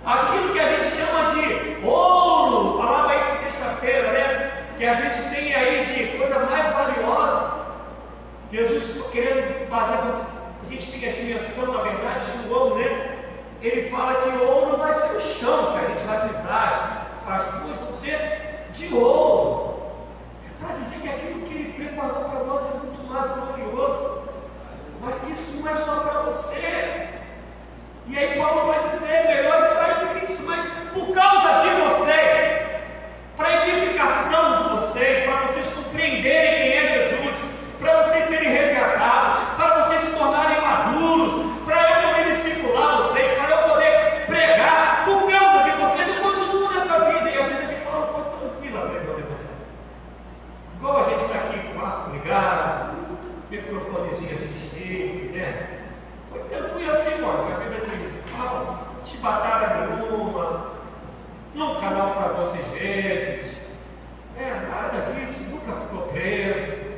Aquilo 0.05 0.53
que 0.53 0.61
a 0.61 0.69
gente 0.69 0.85
chama 0.85 1.31
de 1.31 1.87
ouro, 1.87 2.77
falava 2.77 3.17
isso 3.17 3.37
sexta-feira, 3.37 4.13
né? 4.13 4.67
Que 4.77 4.85
a 4.85 4.95
gente 4.95 5.31
tem 5.31 5.55
aí 5.55 5.85
de 5.85 6.19
coisa 6.19 6.41
mais 6.41 6.67
valiosa. 6.69 7.65
Jesus 8.51 9.03
querendo 9.11 9.67
fazer 9.69 9.97
com 9.97 10.35
que 10.67 10.77
a 10.77 10.81
gente 10.81 11.01
tenha 11.01 11.13
a 11.13 11.15
dimensão, 11.15 11.73
na 11.73 11.83
verdade, 11.83 12.25
de 12.39 12.53
ouro, 12.53 12.77
né? 12.77 13.19
Ele 13.63 13.89
fala 13.89 14.21
que 14.21 14.29
o 14.29 14.47
ouro 14.47 14.77
vai 14.77 14.93
ser 14.93 15.17
o 15.17 15.21
chão 15.21 15.73
que 15.73 15.79
a 15.79 15.89
gente 15.89 16.05
vai 16.05 16.29
pisar, 16.29 17.23
as 17.27 17.47
coisas 17.47 17.81
vão 17.81 17.93
ser 17.93 18.69
de 18.73 18.95
ouro. 18.95 19.75
É 20.47 20.65
para 20.65 20.75
dizer 20.77 21.01
que 21.01 21.09
aquilo 21.09 21.47
que 21.47 21.55
ele 21.55 21.73
preparou 21.73 22.29
para 22.29 22.45
nós 22.45 22.75
é 22.75 22.79
muito 22.79 23.11
mais 23.11 23.33
glorioso. 23.33 24.23
Mas 25.01 25.21
que 25.21 25.33
isso 25.33 25.63
não 25.63 25.71
é 25.71 25.75
só 25.75 25.97
para 26.01 26.21
você. 26.23 27.09
E 28.07 28.19
aí 28.19 28.39
Paulo 28.39 28.67
vai 28.67 28.89
dizer, 28.91 29.27
melhor 29.27 29.59
estar 29.59 30.05
em 30.05 30.19
Cristo, 30.19 30.43
mas 30.47 30.67
por 30.93 31.15
causa 31.15 31.63
de 31.63 31.75
vocês, 31.81 32.61
para 33.35 33.57
edificação 33.57 34.63
de 34.63 34.69
vocês, 34.75 35.25
para 35.25 35.47
vocês 35.47 35.73
compreenderem 35.73 36.55
quem 36.55 36.79
é 36.79 36.87
Jesus, 36.87 37.39
para 37.81 38.03
vocês 38.03 38.25
serem 38.25 38.51
resgatados, 38.51 39.55
para 39.57 39.83
vocês 39.83 40.03
se 40.03 40.17
tornarem 40.17 40.61
maduros, 40.61 41.65
para 41.65 42.03
eu 42.03 42.09
poder 42.09 42.31
discipular 42.31 42.99
vocês, 42.99 43.33
para 43.39 43.51
eu 43.51 43.69
poder 43.71 44.27
pregar, 44.27 45.05
por 45.07 45.31
causa 45.31 45.65
de 45.65 45.71
vocês 45.71 46.09
eu 46.09 46.23
continuo 46.23 46.75
nessa 46.75 46.99
vida, 47.07 47.31
e 47.31 47.39
a 47.39 47.47
vida 47.47 47.67
de 47.67 47.75
Paulo 47.81 48.07
foi 48.13 48.39
tranquila 48.39 48.81
pregando 48.83 49.17
o 49.17 49.21
Evangelho. 49.21 49.49
Igual 50.77 50.99
a 50.99 51.03
gente 51.03 51.21
está 51.23 51.39
aqui 51.39 51.59
com 51.59 51.79
o 51.79 51.85
arco 51.87 52.11
ligado, 52.11 52.97
microfonezinho 53.51 54.35
assistindo, 54.35 55.33
né? 55.33 55.81
Foi 56.31 56.41
tranquilo 56.45 56.91
assim, 56.91 57.21
mano, 57.21 57.47
que 57.47 57.53
a 57.53 57.57
Bíblia 57.57 57.81
diz, 57.81 57.91
ah, 58.37 58.77
chibatada 59.05 59.87
nenhuma, 59.87 60.73
nunca 61.55 61.91
naufragou 61.91 62.45
seis 62.45 62.69
vezes, 62.71 63.57
é, 64.37 64.67
nada 64.69 65.13
disso, 65.13 65.51
nunca 65.51 65.81
ficou 65.81 66.09
preso. 66.09 66.95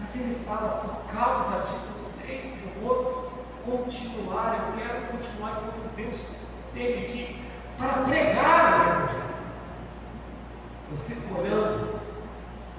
Mas 0.00 0.14
ele 0.14 0.36
fala, 0.46 0.68
por 0.84 1.12
causa 1.12 1.62
de 1.62 1.76
vocês, 1.92 2.58
eu 2.62 2.82
vou 2.82 3.32
continuar, 3.64 4.72
eu 4.76 4.80
quero 4.80 5.06
continuar 5.08 5.50
enquanto 5.50 5.96
Deus 5.96 6.26
permitir 6.72 7.42
para 7.76 8.04
pregar 8.04 8.80
o 8.80 8.92
Evangelho. 8.92 9.32
Eu 10.92 10.98
fico 10.98 11.40
olhando, 11.40 12.00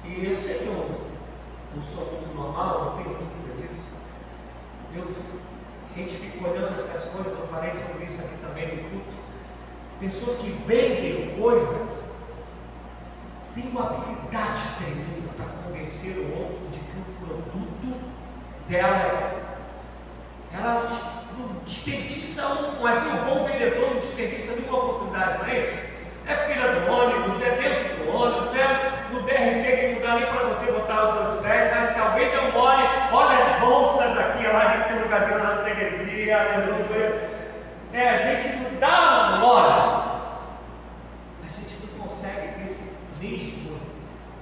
e 0.05 0.25
eu 0.25 0.35
sei 0.35 0.59
que 0.59 0.67
eu 0.67 1.01
sou 2.03 2.13
muito 2.13 2.35
normal, 2.35 2.85
não 2.85 3.03
tenho 3.03 3.15
dúvida 3.17 3.55
disso. 3.55 3.93
Eu, 4.95 5.03
a 5.03 5.97
gente 5.97 6.13
fica 6.13 6.49
olhando 6.49 6.75
essas 6.75 7.11
coisas, 7.11 7.39
eu 7.39 7.47
falei 7.47 7.71
sobre 7.71 8.05
isso 8.05 8.23
aqui 8.23 8.37
também 8.37 8.75
no 8.75 8.89
culto. 8.89 9.13
Pessoas 9.99 10.39
que 10.39 10.49
vendem 10.67 11.35
coisas 11.39 12.13
têm 13.53 13.69
uma 13.69 13.89
habilidade 13.89 14.61
tremenda 14.77 15.29
para 15.37 15.45
convencer 15.63 16.17
o 16.17 16.39
outro 16.39 16.67
de 16.71 16.79
que 16.79 16.97
o 16.97 17.25
produto 17.25 17.99
dela 18.67 18.97
é. 18.97 19.43
Ela 20.53 20.87
não 21.37 21.47
desperdiça 21.65 22.47
um, 22.47 22.81
mas 22.81 23.05
um 23.05 23.17
bom 23.25 23.45
vendedor 23.45 23.91
não 23.91 23.99
desperdiça 23.99 24.55
nenhuma 24.55 24.77
oportunidade, 24.77 25.39
não 25.39 25.45
é 25.45 25.61
isso? 25.61 25.77
É 26.25 26.35
fila 26.35 26.79
do 26.79 26.91
ônibus, 26.91 27.41
é 27.41 27.51
dentro 27.51 28.05
do 28.05 28.11
ônibus, 28.11 28.55
é 28.55 29.07
no 29.11 29.21
DRT 29.23 29.77
que 29.77 29.92
dá 30.03 30.15
nem 30.15 30.25
para 30.25 30.47
você 30.47 30.71
botar 30.71 31.05
os 31.05 31.29
seus 31.29 31.41
pés, 31.41 31.71
mas 31.71 31.89
se 31.89 31.99
alguém 31.99 32.29
deu 32.29 32.51
mole, 32.51 32.83
olha 33.11 33.37
as 33.37 33.59
bolsas 33.59 34.17
aqui, 34.17 34.45
lá 34.45 34.63
a 34.63 34.75
gente 34.75 34.87
tem 34.87 34.97
um 34.97 35.03
lugarzinho 35.03 35.39
na 35.39 35.57
freguesia, 35.57 36.39
aleluia. 36.39 37.29
É, 37.93 38.09
a 38.09 38.17
gente 38.17 38.57
não 38.57 38.79
dá 38.79 39.37
mole. 39.39 39.71
A 41.43 41.47
gente 41.47 41.77
não 41.81 42.03
consegue 42.03 42.55
ter 42.55 42.63
esse 42.65 42.97
mesmo 43.19 43.79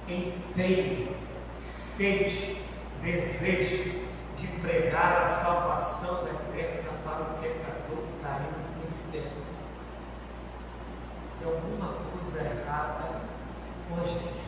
empenho, 0.08 1.14
sede, 1.52 2.56
desejo 3.00 4.02
de 4.34 4.46
pregar 4.60 5.22
a 5.22 5.24
salvação 5.24 6.26
eterna 6.26 6.90
para 7.04 7.22
o 7.22 7.38
pecador 7.40 7.98
que 7.98 8.16
está 8.16 8.40
indo 8.40 8.58
para 8.72 8.82
o 8.82 9.20
inferno. 9.20 9.42
tem 11.38 11.48
alguma 11.48 11.94
coisa 12.12 12.40
errada 12.40 13.20
com 13.88 14.00
a 14.00 14.04
gente. 14.04 14.41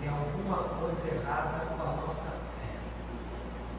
Tem 0.00 0.08
alguma 0.08 0.56
coisa 0.80 1.08
errada 1.08 1.66
com 1.66 1.82
a 1.82 2.06
nossa 2.06 2.30
fé. 2.30 2.78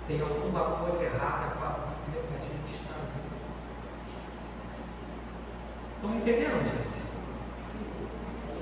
Tem 0.07 0.21
alguma 0.21 0.77
coisa 0.77 1.03
errada 1.03 1.55
com 1.55 1.65
a 1.65 1.87
Bíblia 2.05 2.23
que 2.27 2.35
a 2.35 2.39
gente 2.39 2.75
está 2.75 2.93
lendo. 2.93 3.31
Estão 5.95 6.15
entendendo, 6.15 6.63
gente? 6.63 7.01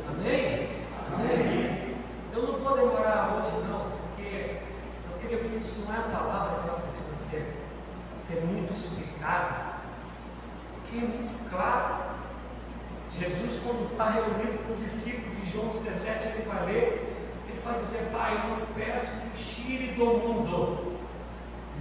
Amém? 0.09 0.69
Amém? 1.13 1.95
Eu 2.33 2.43
não 2.43 2.57
vou 2.57 2.77
demorar 2.77 3.35
hoje, 3.35 3.67
não, 3.67 3.91
porque 3.91 4.61
eu 5.11 5.19
creio 5.19 5.49
que 5.49 5.57
isso 5.57 5.85
não 5.85 5.95
é 5.95 5.99
a 5.99 6.03
palavra 6.03 6.61
que 6.61 6.69
ela 6.69 6.79
precisa 6.79 7.15
ser, 7.15 7.57
ser 8.17 8.41
muito 8.45 8.71
explicada, 8.71 9.79
porque 10.73 10.97
é 10.97 11.07
muito 11.07 11.49
claro. 11.49 12.09
Jesus, 13.11 13.61
quando 13.63 13.91
está 13.91 14.09
reunido 14.11 14.59
com 14.65 14.73
os 14.73 14.79
discípulos, 14.79 15.39
em 15.39 15.47
João 15.47 15.69
17, 15.69 16.27
ele 16.29 16.47
vai 16.47 16.65
ler, 16.65 17.18
Pai, 18.19 18.33
eu 18.49 18.67
peço 18.75 19.15
que 19.21 19.41
tire 19.41 19.93
do 19.93 20.03
mundo, 20.03 20.97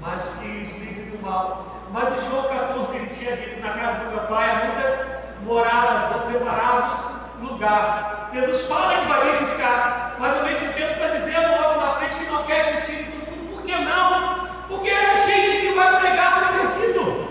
mas 0.01 0.37
que 0.37 0.47
os 0.47 0.77
livre 0.77 1.11
do 1.11 1.21
mal. 1.21 1.67
Mas 1.91 2.17
em 2.17 2.31
João 2.31 2.45
14, 2.45 2.97
ele 2.97 3.07
tinha 3.07 3.37
dito: 3.37 3.61
Na 3.61 3.73
casa 3.73 4.05
do 4.05 4.11
meu 4.13 4.21
pai 4.29 4.49
há 4.49 4.67
muitas 4.67 5.19
moradas, 5.43 6.13
vou 6.13 6.31
preparar-vos 6.31 7.05
lugar. 7.41 8.31
Jesus 8.33 8.69
fala 8.69 9.01
que 9.01 9.09
vai 9.09 9.33
vir 9.33 9.41
buscar, 9.41 10.15
mas 10.21 10.37
ao 10.37 10.45
mesmo 10.45 10.73
tempo 10.75 10.93
está 10.93 11.09
dizendo 11.09 11.61
logo 11.61 11.81
na 11.81 11.95
frente 11.95 12.15
que 12.15 12.31
não 12.31 12.45
quer 12.45 12.69
que 12.69 12.79
os 12.79 12.87
tire 12.87 13.03
do 13.03 13.17
mundo. 13.17 13.57
Por 13.57 13.63
que 13.65 13.77
não? 13.77 14.49
Porque 14.69 14.91
é 14.91 15.11
a 15.11 15.15
gente 15.17 15.57
que 15.59 15.75
vai 15.75 15.99
pregar 15.99 16.39
para 16.39 16.53
o 16.53 16.69
perdido. 16.69 17.29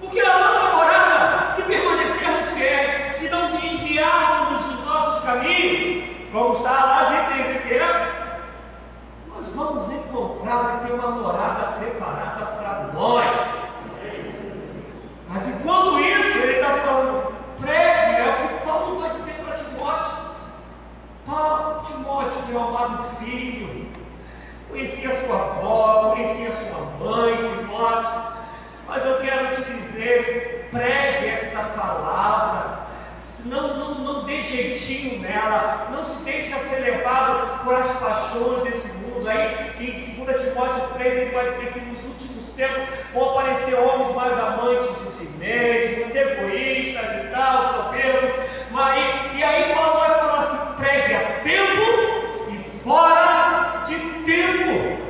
Porque 0.00 0.20
a 0.20 0.38
nossa 0.38 0.72
morada, 0.72 1.48
se 1.48 1.62
permanecermos 1.62 2.48
fiéis, 2.50 2.90
se 3.16 3.28
não 3.28 3.50
desviarmos 3.50 4.62
dos 4.62 4.84
nossos 4.84 5.24
caminhos, 5.24 6.04
como 6.30 6.52
está 6.52 6.84
lá 6.84 7.04
de 7.04 7.40
Ezequiel, 7.40 8.05
vamos 9.56 9.90
encontrar 9.90 10.82
e 10.82 10.86
ter 10.86 10.92
uma 10.92 11.10
morada 11.12 11.78
preparada 11.78 12.46
para 12.46 12.90
nós. 12.92 13.36
Mas 15.28 15.48
enquanto 15.48 15.98
isso, 15.98 16.38
ele 16.38 16.52
está 16.52 16.76
falando, 16.78 17.32
pregue, 17.58 18.16
é 18.16 18.28
o 18.28 18.48
que 18.48 18.64
Paulo 18.64 19.00
vai 19.00 19.10
dizer 19.10 19.34
para 19.42 19.54
Timóteo. 19.54 20.16
Paulo, 21.24 21.82
Timóteo, 21.82 22.46
meu 22.48 22.68
amado 22.68 23.02
filho, 23.16 23.88
conhecia 24.68 25.12
sua 25.14 25.36
avó, 25.36 26.10
conhecia 26.10 26.52
sua 26.52 26.80
mãe, 27.00 27.42
Timóteo, 27.42 28.22
mas 28.86 29.06
eu 29.06 29.18
quero 29.20 29.56
te 29.56 29.62
dizer, 29.72 30.68
pregue 30.70 31.28
esta 31.28 31.60
palavra, 31.60 32.85
não, 33.46 33.76
não, 33.76 33.94
não 33.94 34.24
dê 34.24 34.40
jeitinho 34.40 35.20
nela, 35.20 35.88
não 35.90 36.02
se 36.02 36.24
deixe 36.24 36.54
ser 36.58 36.80
levado 36.80 37.64
por 37.64 37.74
as 37.74 37.90
paixões 37.98 38.64
desse 38.64 38.98
mundo. 38.98 39.28
Aí 39.28 39.74
em 39.80 39.92
2 39.92 40.40
Timóteo 40.40 40.88
3 40.94 41.16
ele 41.16 41.30
vai 41.30 41.46
dizer 41.46 41.72
que 41.72 41.80
nos 41.80 42.04
últimos 42.04 42.52
tempos 42.52 42.88
vão 43.12 43.30
aparecer 43.30 43.74
homens 43.74 44.14
mais 44.14 44.38
amantes 44.38 44.88
de 44.88 45.10
si 45.10 45.38
mesmos, 45.38 46.14
egoístas 46.14 47.24
e 47.24 47.28
tal, 47.30 47.62
soberbos. 47.62 48.32
Mas, 48.70 49.36
e 49.36 49.42
aí 49.42 49.74
Paulo 49.74 50.00
vai 50.00 50.18
falar 50.18 50.38
assim: 50.38 50.76
pregue 50.76 51.14
a 51.14 51.40
tempo 51.40 52.50
e 52.50 52.58
fora 52.82 53.82
de 53.84 53.96
tempo. 54.24 55.06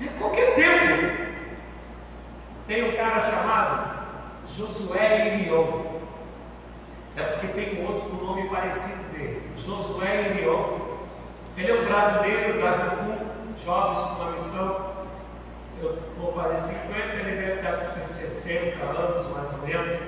É 0.00 0.18
qualquer 0.18 0.54
tempo. 0.54 1.24
Tem 2.66 2.88
um 2.88 2.96
cara 2.96 3.20
chamado 3.20 3.94
Josué 4.46 5.38
Irion. 5.40 5.93
É 7.16 7.22
porque 7.22 7.46
tem 7.48 7.80
um 7.80 7.86
outro 7.86 8.10
com 8.10 8.24
nome 8.24 8.48
parecido 8.48 9.12
dele, 9.12 9.40
Josué 9.56 10.32
Irion. 10.32 10.80
Ele 11.56 11.70
é 11.70 11.80
um 11.80 11.84
brasileiro 11.84 12.60
da 12.60 12.72
Jocum, 12.72 13.18
jovens 13.64 13.98
com 14.00 14.22
uma 14.22 14.32
missão. 14.32 14.94
Eu 15.80 15.98
vou 16.18 16.32
fazer 16.32 16.56
50, 16.56 16.98
ele 16.98 17.40
deve 17.40 17.60
estar 17.60 17.76
com 17.76 17.84
seus 17.84 18.08
60 18.08 18.82
anos 18.82 19.28
mais 19.30 19.52
ou 19.52 19.58
menos. 19.58 20.00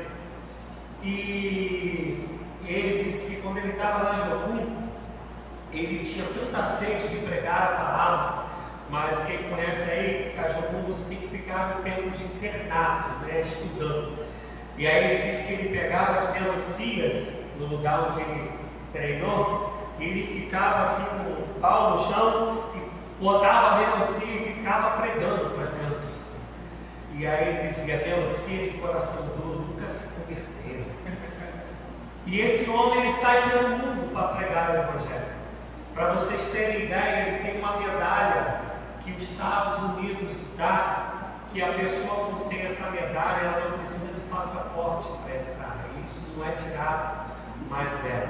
E 1.04 2.28
ele 2.66 3.04
disse 3.04 3.36
que 3.36 3.42
quando 3.42 3.58
ele 3.58 3.72
estava 3.72 4.12
na 4.12 4.18
Jocum, 4.18 4.88
ele 5.72 6.04
tinha 6.04 6.26
tanta 6.26 6.64
sede 6.66 7.08
de 7.08 7.18
pregar 7.18 7.62
a 7.62 7.76
palavra, 7.76 8.44
mas 8.90 9.24
quem 9.26 9.38
conhece 9.44 9.90
aí, 9.92 10.36
a 10.36 10.48
Jocum 10.48 10.82
você 10.88 11.10
tem 11.10 11.18
que 11.18 11.28
ficar 11.28 11.76
no 11.76 11.84
tempo 11.84 12.10
de 12.10 12.24
internato, 12.24 13.24
né, 13.24 13.42
estudando. 13.42 14.25
E 14.78 14.86
aí 14.86 15.04
ele 15.04 15.30
disse 15.30 15.46
que 15.46 15.52
ele 15.54 15.78
pegava 15.78 16.12
as 16.12 16.32
melancias 16.32 17.46
no 17.58 17.66
lugar 17.66 18.08
onde 18.10 18.20
ele 18.20 18.50
treinou, 18.92 19.72
e 19.98 20.04
ele 20.04 20.40
ficava 20.42 20.82
assim 20.82 21.04
com 21.04 21.30
o 21.32 21.60
pau 21.60 21.92
no 21.92 22.04
chão 22.04 22.64
e 22.74 23.22
botava 23.22 23.68
a 23.68 23.78
melancia 23.78 24.26
e 24.26 24.54
ficava 24.54 25.00
pregando 25.00 25.50
para 25.50 25.64
as 25.64 25.72
melancias. 25.72 26.16
E 27.14 27.26
aí 27.26 27.48
ele 27.48 27.68
dizia, 27.68 27.96
melancia 28.06 28.70
de 28.70 28.78
coração 28.78 29.28
duro 29.36 29.60
nunca 29.60 29.88
se 29.88 30.20
converteram. 30.20 30.84
E 32.26 32.40
esse 32.40 32.68
homem 32.68 33.02
ele 33.02 33.12
sai 33.12 33.50
pelo 33.50 33.68
mundo 33.70 34.12
para 34.12 34.28
pregar 34.28 34.70
o 34.70 34.74
Evangelho. 34.74 35.36
Para 35.94 36.12
vocês 36.12 36.50
terem 36.50 36.84
ideia, 36.84 37.28
ele 37.28 37.50
tem 37.50 37.58
uma 37.60 37.78
medalha 37.78 38.60
que 39.02 39.12
os 39.12 39.22
Estados 39.22 39.82
Unidos 39.82 40.36
dá 40.58 41.15
que 41.56 41.62
a 41.62 41.72
pessoa 41.72 42.34
que 42.34 42.50
tem 42.50 42.64
essa 42.64 42.90
medalha 42.90 43.40
ela 43.40 43.70
não 43.70 43.78
precisa 43.78 44.12
de 44.12 44.20
passaporte 44.28 45.08
para 45.24 45.36
entrar. 45.36 45.86
Isso 46.04 46.34
não 46.36 46.46
é 46.46 46.50
tirado 46.50 47.30
mais 47.70 47.90
dela. 48.00 48.28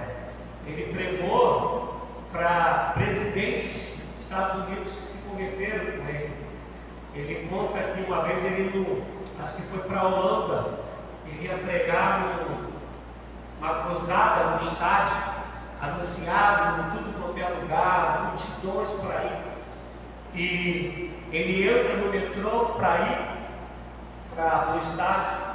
Ele 0.65 0.95
pregou 0.95 2.07
para 2.31 2.93
presidentes 2.95 3.99
dos 4.15 4.23
Estados 4.23 4.69
Unidos 4.69 4.95
que 4.95 5.05
se 5.05 5.29
converteram 5.29 5.85
com 5.87 6.09
ele. 6.09 6.37
Ele 7.17 7.49
conta 7.51 7.79
que 7.81 8.01
uma 8.03 8.23
vez 8.23 8.45
ele, 8.45 9.05
acho 9.43 9.57
que 9.57 9.63
foi 9.63 9.81
para 9.81 10.01
a 10.01 10.07
Holanda, 10.07 10.79
ele 11.27 11.49
ia 11.49 11.59
pregar 11.59 12.47
uma 13.59 13.75
cruzada 13.87 14.51
no 14.51 14.57
estádio, 14.57 15.17
anunciado 15.83 16.81
em 16.81 16.91
tudo 16.97 17.21
quanto 17.21 17.41
é 17.41 17.49
lugar, 17.49 18.29
multidões 18.29 18.91
para 19.01 19.25
ir. 19.25 19.43
E 20.33 21.16
ele 21.33 21.69
entra 21.69 21.97
no 21.97 22.11
metrô 22.11 22.67
para 22.77 22.99
ir 23.01 23.37
para 24.35 24.75
o 24.75 24.79
estádio 24.79 25.47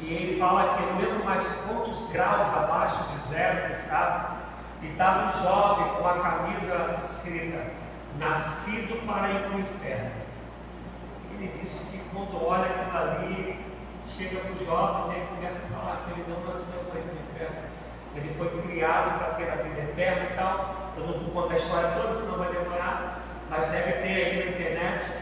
e 0.00 0.12
ele 0.12 0.38
fala 0.38 0.76
que 0.76 0.82
eu 0.82 0.92
não 0.92 1.00
lembro 1.00 1.24
mais 1.24 1.66
quantos 1.66 2.10
graus 2.10 2.52
abaixo 2.54 3.04
de 3.04 3.18
zero 3.20 3.66
que 3.66 3.72
estava. 3.72 4.34
E 4.82 4.88
estava 4.88 5.28
um 5.28 5.42
jovem 5.42 5.94
com 5.94 6.06
a 6.06 6.18
camisa 6.18 6.98
escrita 7.02 7.70
Nascido 8.18 9.04
para 9.06 9.30
ir 9.30 9.40
para 9.40 9.56
o 9.56 9.60
inferno. 9.60 10.10
Ele 11.32 11.48
disse 11.48 11.90
que 11.90 12.04
quando 12.10 12.46
olha 12.46 12.66
aquilo 12.66 12.96
ali, 12.96 13.66
chega 14.08 14.38
para 14.38 14.52
o 14.52 14.64
jovem 14.64 15.22
e 15.22 15.26
começa 15.34 15.66
a 15.66 15.78
falar 15.78 15.96
que 16.04 16.12
ele 16.12 16.24
não 16.28 16.48
nasceu 16.48 16.84
para 16.84 17.00
ir 17.00 17.02
para 17.02 17.12
o 17.12 17.16
inferno. 17.16 17.68
Ele 18.14 18.34
foi 18.34 18.62
criado 18.62 19.18
para 19.18 19.34
ter 19.34 19.50
a 19.50 19.56
vida 19.56 19.80
eterna 19.80 20.30
e 20.30 20.36
tal. 20.36 20.92
Eu 20.96 21.06
não 21.06 21.18
vou 21.18 21.42
contar 21.42 21.54
a 21.54 21.56
história 21.56 21.88
toda, 21.90 22.12
senão 22.12 22.38
vai 22.38 22.52
demorar 22.52 23.23
mas 23.56 23.70
deve 23.70 23.92
ter 23.92 24.08
aí 24.08 24.44
na 24.44 24.50
internet. 24.50 25.12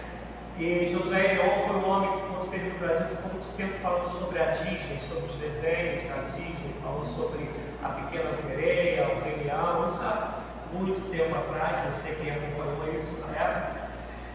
E 0.58 0.88
José 0.88 1.18
Leon 1.18 1.66
foi 1.66 1.76
um 1.76 1.90
homem 1.90 2.12
que, 2.12 2.20
quando 2.20 2.44
esteve 2.44 2.70
no 2.70 2.78
Brasil, 2.78 3.06
ficou 3.08 3.32
muito 3.32 3.56
tempo 3.56 3.78
falando 3.78 4.08
sobre 4.08 4.38
a 4.38 4.46
Disney, 4.46 4.98
sobre 5.00 5.26
os 5.26 5.34
desenhos 5.36 6.04
da 6.04 6.22
Disney, 6.26 6.74
falou 6.82 7.04
sobre 7.04 7.50
a 7.82 7.88
Pequena 7.88 8.32
Sereia, 8.32 9.08
o 9.08 9.24
Rei 9.24 9.42
isso 9.42 10.04
há 10.04 10.40
muito 10.72 11.10
tempo 11.10 11.34
atrás, 11.34 11.84
eu 11.84 11.92
sei 11.92 12.14
quem 12.14 12.30
acompanhou 12.30 12.94
isso 12.94 13.22
na 13.26 13.36
época. 13.36 13.82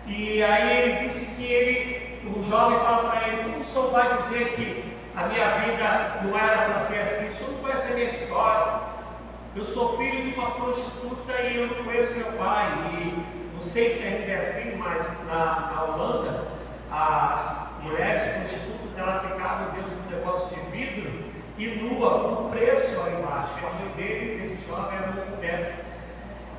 E 0.06 0.44
aí 0.44 0.82
ele 0.82 1.00
disse 1.00 1.36
que 1.36 1.46
ele, 1.52 2.22
o 2.36 2.44
jovem 2.44 2.78
fala 2.80 3.10
para 3.10 3.28
ele, 3.28 3.44
como 3.44 3.60
o 3.60 3.64
senhor 3.64 3.92
vai 3.92 4.18
dizer 4.18 4.54
que 4.54 4.94
a 5.16 5.26
minha 5.28 5.50
vida 5.60 6.22
não 6.24 6.38
era 6.38 6.66
para 6.66 6.80
ser 6.80 7.00
assim? 7.00 7.28
O 7.28 7.32
senhor 7.32 7.52
não 7.54 7.60
conhece 7.60 7.92
a 7.92 7.96
minha 7.96 8.08
história. 8.08 8.82
Eu 9.56 9.64
sou 9.64 9.98
filho 9.98 10.32
de 10.32 10.38
uma 10.38 10.52
prostituta 10.52 11.42
e 11.42 11.58
eu 11.58 11.68
não 11.68 11.84
conheço 11.84 12.18
meu 12.20 12.34
pai. 12.34 12.68
E 12.94 13.37
não 13.58 13.64
sei 13.64 13.90
se 13.90 14.06
ainda 14.06 14.34
é 14.34 14.38
assim, 14.38 14.76
mas 14.78 15.26
na, 15.26 15.72
na 15.74 15.84
Holanda, 15.84 16.48
as 16.92 17.72
mulheres 17.82 18.24
prostitutas 18.28 19.00
elas 19.00 19.24
ficavam 19.24 19.72
dentro 19.72 19.90
de 19.90 19.96
um 19.96 20.16
negócio 20.16 20.56
de 20.56 20.62
vidro 20.70 21.12
e 21.58 21.66
nua, 21.66 22.20
com 22.20 22.50
preço 22.52 23.00
lá 23.00 23.10
embaixo. 23.10 23.56
E 23.60 23.66
a 23.66 23.70
mãe 23.72 23.92
dele, 23.96 24.42
esse 24.44 24.64
jovem, 24.68 24.96
era 24.96 25.08
muito 25.08 25.42
dessa. 25.42 25.74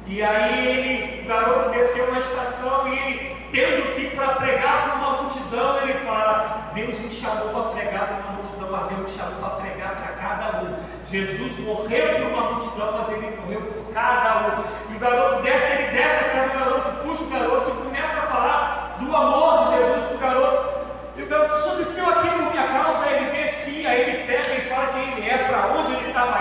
E 0.07 0.20
aí 0.24 0.66
ele, 0.66 1.22
o 1.22 1.28
garoto 1.28 1.70
desceu 1.70 2.12
na 2.12 2.18
estação 2.18 2.88
e 2.88 2.99
ele, 2.99 3.36
tendo 3.53 3.94
que 3.94 4.01
ir 4.01 4.16
para 4.16 4.34
pregar 4.34 4.88
para 4.88 4.94
uma 4.96 5.22
multidão, 5.22 5.80
ele 5.82 6.01
fala: 6.01 6.72
Deus 6.74 6.99
me 6.99 7.11
chamou 7.11 7.51
para 7.51 7.80
pregar 7.80 8.09
para 8.09 8.16
uma 8.16 8.32
multidão, 8.32 8.72
mas 8.72 8.88
Deus 8.88 9.01
me 9.03 9.18
chamou 9.18 9.40
para 9.40 9.51
pregar 9.51 9.94
para 9.94 10.12
cada 10.14 10.62
um. 10.64 10.76
Jesus 11.05 11.59
morreu 11.61 12.14
por 12.16 12.26
uma 12.26 12.51
multidão, 12.55 12.92
mas 12.99 13.12
ele 13.12 13.36
morreu 13.36 13.61
por 13.62 13.88
cada 13.99 14.38
um. 14.38 14.92
E 14.92 14.96
o 14.96 14.99
garoto 14.99 15.42
desce, 15.42 15.72
ele 15.72 15.90
desce 15.90 16.24
atrás 16.24 16.53
do 16.53 16.59
garoto, 16.59 16.90
puxa 17.05 17.24
o 17.24 17.30
garoto 17.30 17.70
e 17.70 17.84
começa 17.84 18.20
a 18.20 18.22
falar 18.22 18.96
do 19.01 19.16
amor 19.16 19.64
de 19.64 19.76
Jesus 19.76 20.05
para 20.05 20.14
o 20.14 20.18
garoto. 20.18 20.78
E 21.16 21.22
o 21.22 21.26
garoto, 21.26 21.76
desceu 21.76 22.09
aqui 22.09 22.28
por 22.28 22.51
minha 22.53 22.68
causa, 22.68 23.11
ele 23.11 23.30
descia, 23.30 23.94
ele 23.94 24.26
pega 24.26 24.55
e 24.55 24.61
fala 24.68 24.86
quem 24.92 25.12
ele 25.12 25.28
é, 25.28 25.38
para 25.38 25.66
onde 25.68 25.94
ele 25.94 26.09
estava 26.09 26.38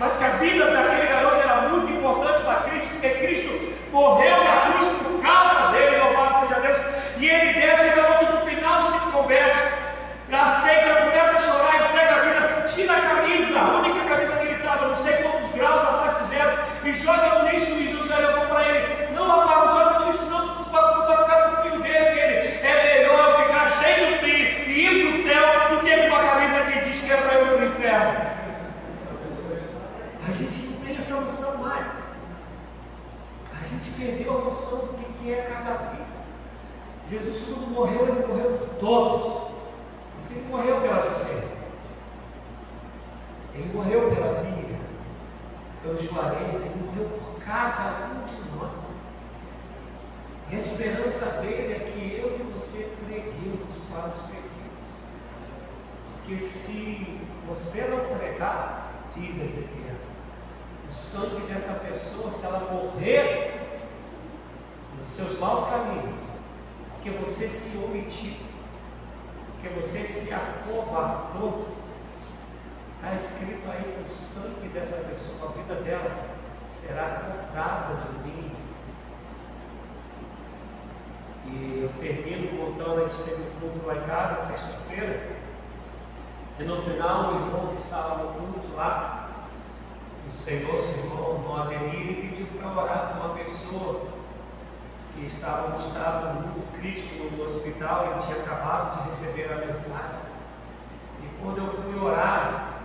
mas 0.00 0.16
que 0.16 0.24
a 0.24 0.28
vida 0.28 0.64
daquele 0.70 1.08
garoto 1.08 1.36
era 1.36 1.68
muito 1.68 1.92
importante 1.92 2.42
para 2.42 2.54
Cristo, 2.70 2.90
porque 2.92 3.10
Cristo 3.10 3.74
morreu 3.92 4.44
na 4.44 4.72
cruz 4.72 4.88
por 4.88 5.20
causa 5.20 5.72
dele, 5.72 5.98
louvado 5.98 6.38
seja 6.40 6.60
Deus, 6.60 6.78
e 7.18 7.28
ele 7.28 7.52
desce, 7.52 7.86
e 7.86 7.90
o 7.90 7.96
garoto 7.96 8.32
no 8.32 8.40
final 8.40 8.82
se 8.82 8.98
converte, 9.10 9.62
aceita, 10.32 11.02
começa 11.02 11.36
a 11.36 11.40
chorar, 11.40 11.90
entrega 11.90 12.14
a 12.14 12.20
vida, 12.20 12.62
tira 12.62 12.96
a 12.96 13.00
camisa, 13.00 13.60
a 13.60 13.76
única 13.76 14.08
camisa 14.08 14.36
que 14.36 14.46
ele 14.46 14.56
estava, 14.56 14.88
não 14.88 14.96
sei 14.96 15.12
quantos 15.14 15.50
graus 15.50 15.82
abaixo 15.82 16.20
do 16.20 16.26
zero, 16.28 16.58
e 16.82 16.92
joga 16.94 17.38
no 17.40 17.50
lixo, 17.50 17.72
e 17.72 17.92
José 17.92 18.16
levou 18.16 18.46
para 18.46 18.68
ele, 18.68 19.08
não 19.12 19.28
rapaz, 19.28 19.70
joga 19.70 19.98
no 19.98 20.06
lixo 20.06 20.30
não, 20.30 20.64
tu 20.64 20.70
vai, 20.70 20.94
tu 20.94 21.06
vai 21.08 21.16
ficar 21.18 21.42
com 21.42 21.52
um 21.52 21.56
frio 21.56 21.82
desse, 21.82 22.18
ele, 22.18 22.66
é 22.66 23.00
melhor 23.00 23.46
ficar 23.46 23.68
cheio 23.68 24.12
de 24.12 24.18
frio 24.18 24.34
e 24.66 24.86
ir 24.86 25.02
para 25.02 25.14
o 25.14 25.22
céu, 25.22 25.76
do 25.76 25.80
que 25.80 26.08
com 26.08 26.16
a 26.16 26.24
camisa 26.24 26.60
que 26.62 26.80
diz 26.80 27.02
que 27.02 27.12
é 27.12 27.16
para 27.16 27.34
ir 27.34 27.46
para 27.46 27.56
o 27.56 27.64
inferno. 27.66 28.30
A 30.30 30.32
gente 30.32 30.66
não 30.66 30.80
tem 30.84 30.96
essa 30.96 31.20
noção 31.20 31.56
mais. 31.58 31.86
A 33.50 33.66
gente 33.66 33.90
perdeu 33.98 34.38
a 34.38 34.44
noção 34.44 34.78
do 34.78 35.09
que 35.20 35.32
é 35.32 35.42
cada 35.42 35.74
vida. 35.90 36.06
Jesus, 37.08 37.44
quando 37.44 37.70
morreu, 37.70 38.08
ele 38.08 38.26
morreu 38.26 38.58
por 38.58 38.68
todos. 38.78 39.50
Mas 40.18 40.30
ele 40.30 40.46
morreu 40.48 40.80
pela 40.80 41.00
você. 41.00 41.48
Ele 43.54 43.72
morreu 43.74 44.10
pela 44.14 44.40
Bíblia, 44.40 44.78
pelos 45.82 46.02
Juarez, 46.02 46.64
ele 46.64 46.84
morreu 46.86 47.08
por 47.08 47.44
cada 47.44 48.06
um 48.06 48.24
de 48.24 48.56
nós. 48.56 48.90
E 50.50 50.56
a 50.56 50.58
esperança 50.58 51.40
dele 51.42 51.74
é 51.74 51.78
que 51.80 52.20
eu 52.20 52.38
e 52.38 52.52
você 52.52 52.92
preguemos 53.04 53.76
para 53.90 54.08
os 54.08 54.18
perdidos. 54.22 54.50
Porque 56.14 56.38
se 56.38 57.20
você 57.48 57.82
não 57.88 58.16
pregar, 58.16 58.92
diz 59.14 59.40
Ezequiel, 59.40 59.96
o 60.88 60.92
sangue 60.92 61.52
dessa 61.52 61.74
pessoa, 61.74 62.30
se 62.30 62.46
ela 62.46 62.72
morrer 62.72 63.49
nos 65.00 65.08
seus 65.08 65.38
maus 65.38 65.66
caminhos, 65.66 66.18
porque 66.92 67.10
você 67.10 67.48
se 67.48 67.78
omitiu, 67.78 68.34
porque 69.52 69.74
você 69.80 70.00
se 70.00 70.32
acovardou, 70.32 71.66
está 72.96 73.14
escrito 73.14 73.70
aí 73.70 73.82
que 73.82 74.10
o 74.10 74.14
sangue 74.14 74.68
dessa 74.68 74.98
pessoa, 74.98 75.50
a 75.50 75.52
vida 75.52 75.74
dela, 75.76 76.26
será 76.66 77.22
contada 77.24 77.94
de 77.96 78.28
mim. 78.28 78.52
E 81.46 81.82
eu 81.82 81.88
termino 81.98 82.58
contando, 82.58 83.00
a 83.00 83.08
gente 83.08 83.22
teve 83.22 83.42
um 83.42 83.60
culto 83.60 83.86
lá 83.86 83.96
em 83.96 84.02
casa, 84.02 84.52
sexta-feira, 84.52 85.30
e 86.58 86.62
no 86.62 86.82
final 86.82 87.32
o 87.32 87.36
irmão 87.36 87.68
que 87.68 87.80
estava 87.80 88.22
no 88.22 88.34
culto 88.34 88.76
lá, 88.76 89.30
o 90.28 90.32
Senhor, 90.32 90.78
Senhor, 90.78 91.60
Ademir, 91.60 91.94
ele 91.94 92.28
pediu 92.28 92.46
para 92.46 92.82
orar 92.82 93.08
por 93.08 93.26
uma 93.26 93.34
pessoa 93.34 94.09
que 95.20 95.26
estava 95.26 95.68
num 95.68 95.76
estado 95.76 96.40
muito 96.40 96.72
crítico 96.72 97.24
no 97.36 97.44
hospital, 97.44 98.06
ele 98.06 98.22
tinha 98.22 98.38
acabado 98.38 99.02
de 99.02 99.10
receber 99.10 99.52
a 99.52 99.66
mensagem. 99.66 100.30
E 101.22 101.42
quando 101.42 101.58
eu 101.58 101.70
fui 101.74 101.98
orar, 102.00 102.80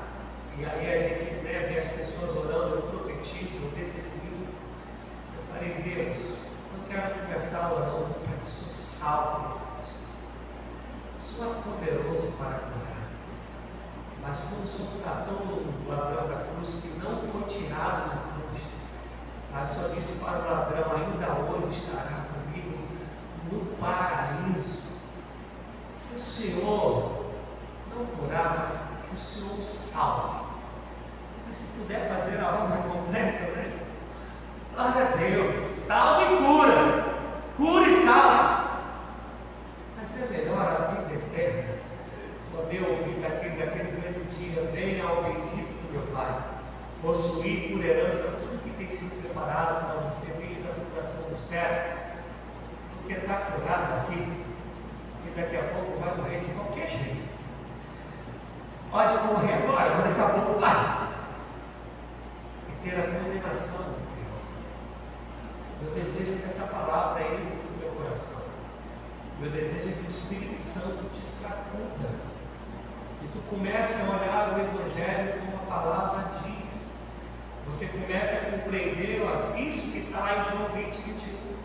e 0.58 0.66
aí 0.66 0.94
a 0.94 1.00
gente 1.00 1.36
né, 1.36 1.70
vê 1.70 1.80
as 1.80 1.88
pessoas 1.90 2.36
orando, 2.36 2.76
eu 2.76 2.82
profetizo, 2.82 3.64
eu 3.64 3.70
determino, 3.70 4.48
eu 5.38 5.54
falei, 5.54 5.76
Deus, 5.82 6.34
eu 6.74 6.90
quero 6.90 7.22
começar 7.22 7.72
orando 7.72 8.14
para 8.16 8.36
que 8.36 8.44
o 8.44 8.50
Senhor 8.50 8.70
salve 8.70 9.48
essa 9.48 9.66
pessoa. 9.78 10.06
O 11.18 11.22
Senhor 11.22 11.56
é 11.56 11.62
poderoso 11.62 12.34
para 12.38 12.60
curar. 12.60 12.96
Mas 14.22 14.40
como 14.40 14.66
o 14.66 14.68
Senhor 14.68 14.92
tratou 15.02 15.38
o 15.38 15.86
ladrão 15.88 16.28
da 16.28 16.44
cruz, 16.44 16.82
que 16.82 17.00
não 17.00 17.22
foi 17.32 17.44
tirado 17.44 18.10
da 18.10 18.22
cruz, 18.34 18.64
mas 19.54 19.70
só 19.70 19.88
disse 19.88 20.20
para 20.20 20.40
o 20.40 20.52
ladrão: 20.52 20.92
ainda 20.92 21.34
hoje 21.34 21.72
estará 21.72 22.25
no 23.56 23.76
paraíso. 23.78 24.84
Se 25.94 26.16
o 26.16 26.20
Senhor 26.20 27.26
não 27.96 28.06
curar, 28.06 28.60
mas 28.60 28.78
que 29.08 29.16
o 29.16 29.18
Senhor 29.18 29.64
salve. 29.64 30.46
Mas 31.46 31.56
se 31.56 31.80
puder 31.80 32.10
fazer 32.10 32.40
a 32.40 32.50
obra 32.50 32.78
completa, 32.78 33.52
né? 33.52 33.80
Glória 34.74 35.08
a 35.08 35.16
Deus, 35.16 35.56
salve 35.56 36.34
e 36.34 36.38
cura, 36.38 37.06
cura 37.56 37.88
e 37.88 37.96
salve. 37.96 38.66
Mas 39.98 40.22
é 40.22 40.28
melhor 40.28 40.62
a 40.62 40.92
vida 40.92 41.14
eterna 41.14 41.76
poder 42.56 42.82
ouvir 42.84 43.20
daquele, 43.22 43.58
daquele 43.58 44.02
grande 44.02 44.20
dia: 44.36 44.70
venha 44.74 45.06
ao 45.06 45.24
bendito 45.24 45.74
do 45.82 45.94
meu 45.94 46.08
Pai, 46.14 46.44
possuir 47.02 47.72
por 47.72 47.86
herança 47.86 48.40
tudo 48.40 48.64
que 48.64 48.72
tem 48.72 48.90
sido 48.90 49.22
preparado 49.22 49.86
para 49.86 50.02
você 50.02 50.32
desde 50.34 50.68
a 50.68 50.74
fundação 50.74 51.30
dos 51.30 51.40
séculos, 51.40 52.00
porque 53.06 53.20
está 53.20 53.36
curado 53.36 54.02
aqui, 54.02 54.18
e 54.18 55.34
daqui 55.36 55.58
a 55.58 55.62
pouco 55.62 56.00
vai 56.00 56.18
morrer 56.18 56.40
de 56.40 56.52
qualquer 56.54 56.88
jeito. 56.88 57.30
Pode 58.90 59.14
morrer 59.28 59.54
agora, 59.54 59.94
mas 59.94 60.08
daqui 60.08 60.22
a 60.22 60.30
pouco 60.30 60.60
vai. 60.60 61.10
E 62.68 62.84
ter 62.84 62.96
a 62.98 63.04
condenação 63.04 63.84
do 63.84 64.00
Deus. 64.16 64.42
Eu 65.84 66.04
desejo 66.04 66.40
que 66.40 66.48
essa 66.48 66.66
palavra 66.66 67.22
entre 67.22 67.44
no 67.44 67.80
teu 67.80 67.90
coração. 67.92 68.42
Meu 69.40 69.52
desejo 69.52 69.90
é 69.90 69.92
que 69.92 70.08
o 70.08 70.10
Espírito 70.10 70.66
Santo 70.66 71.04
te 71.14 71.24
sacunda 71.24 72.10
e 73.22 73.28
tu 73.28 73.40
começa 73.50 74.04
a 74.04 74.16
olhar 74.16 74.58
o 74.58 74.62
Evangelho 74.62 75.42
como 75.42 75.58
a 75.58 75.76
palavra 75.76 76.32
diz. 76.42 76.94
Você 77.68 77.86
começa 77.88 78.48
a 78.48 78.52
compreender 78.52 79.22
isso 79.58 79.92
que 79.92 80.00
está 80.00 80.38
em 80.38 80.44
João 80.50 80.70
20, 80.70 80.96
21. 80.96 81.56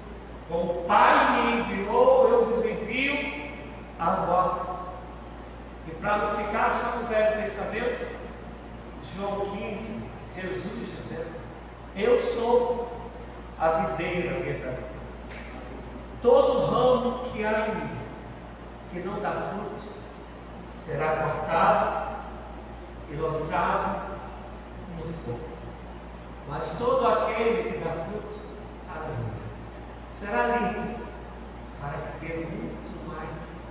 Como 0.50 0.80
o 0.80 0.84
Pai 0.84 1.44
me 1.44 1.60
enviou, 1.60 2.28
eu 2.28 2.46
vos 2.46 2.64
envio 2.64 3.52
a 4.00 4.10
vós. 4.16 4.90
E 5.86 5.92
para 5.92 6.16
não 6.18 6.36
ficar 6.36 6.72
só 6.72 6.98
no 6.98 7.06
Velho 7.06 7.40
Testamento, 7.40 8.10
João 9.14 9.46
15, 9.56 10.10
Jesus 10.34 10.96
dizendo: 10.96 11.40
Eu 11.94 12.18
sou 12.18 12.90
a 13.60 13.68
videira 13.68 14.40
verdadeira. 14.40 14.90
Todo 16.20 16.66
ramo 16.66 17.20
que 17.26 17.44
há 17.44 17.68
em 17.68 17.74
mim, 17.76 17.98
que 18.90 18.98
não 19.00 19.20
dá 19.20 19.30
fruto, 19.30 19.88
será 20.68 21.16
cortado 21.16 22.16
e 23.08 23.14
lançado 23.14 24.16
no 24.96 25.12
fogo. 25.12 25.48
Mas 26.48 26.76
todo 26.76 27.06
aquele 27.06 27.70
que 27.70 27.78
dá 27.78 27.92
fruto, 27.92 28.40
aleluia, 28.92 29.39
será 30.20 30.48
limpo 30.48 31.00
para 31.80 31.96
dê 32.20 32.44
muito 32.44 33.08
mais 33.08 33.68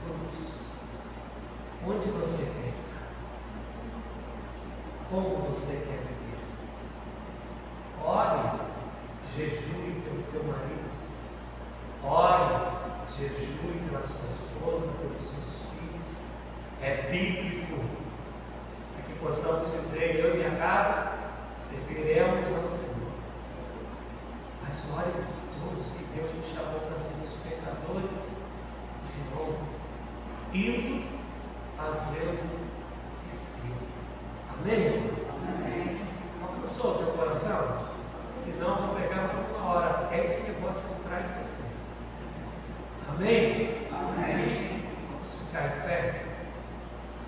frutos. 0.00 0.62
Onde 1.84 2.08
você 2.10 2.44
quer 2.44 2.68
estar? 2.68 3.02
Como 5.10 5.38
você 5.48 5.72
quer 5.72 5.98
viver? 6.06 6.38
Ore, 8.00 8.60
jejue 9.34 10.02
pelo 10.04 10.22
teu 10.30 10.44
marido. 10.44 10.88
Ore, 12.04 13.08
jejue 13.10 13.88
pela 13.88 14.02
sua 14.04 14.28
esposa, 14.28 14.92
pelos 14.92 15.24
seus 15.24 15.66
filhos. 15.72 16.16
É 16.80 17.10
bíblico. 17.10 17.80
É 19.00 19.02
que 19.04 19.18
possamos 19.18 19.72
dizer, 19.72 20.14
eu 20.14 20.34
e 20.34 20.36
minha 20.36 20.56
casa 20.58 21.12
serviremos 21.58 22.54
ao 22.54 22.68
Senhor. 22.68 23.10
Mas 24.62 24.86
por 24.86 25.45
todos 25.66 25.92
que 25.92 26.04
Deus 26.14 26.32
nos 26.34 26.46
chamou 26.46 26.80
para 26.80 26.96
sermos 26.96 27.30
pecadores 27.42 28.36
de 29.10 29.20
homens, 29.36 29.90
indo 30.54 31.04
fazendo 31.76 32.70
discípulo. 33.30 33.88
Amém? 34.52 35.10
Amém. 35.58 36.00
Alcançou 36.40 36.92
o 36.92 36.98
teu 36.98 37.06
coração? 37.14 37.86
Se 38.32 38.50
não, 38.52 38.88
vou 38.88 38.96
pegar 38.96 39.28
mais 39.28 39.40
uma 39.50 39.64
hora 39.64 39.90
até 39.90 40.24
esse 40.24 40.52
negócio 40.52 40.98
entrar 40.98 41.20
em 41.20 41.42
você. 41.42 41.74
Amém? 43.08 43.88
Amém. 43.92 44.84
Vamos 45.10 45.40
ficar 45.40 45.66
em 45.66 45.80
pé. 45.82 46.24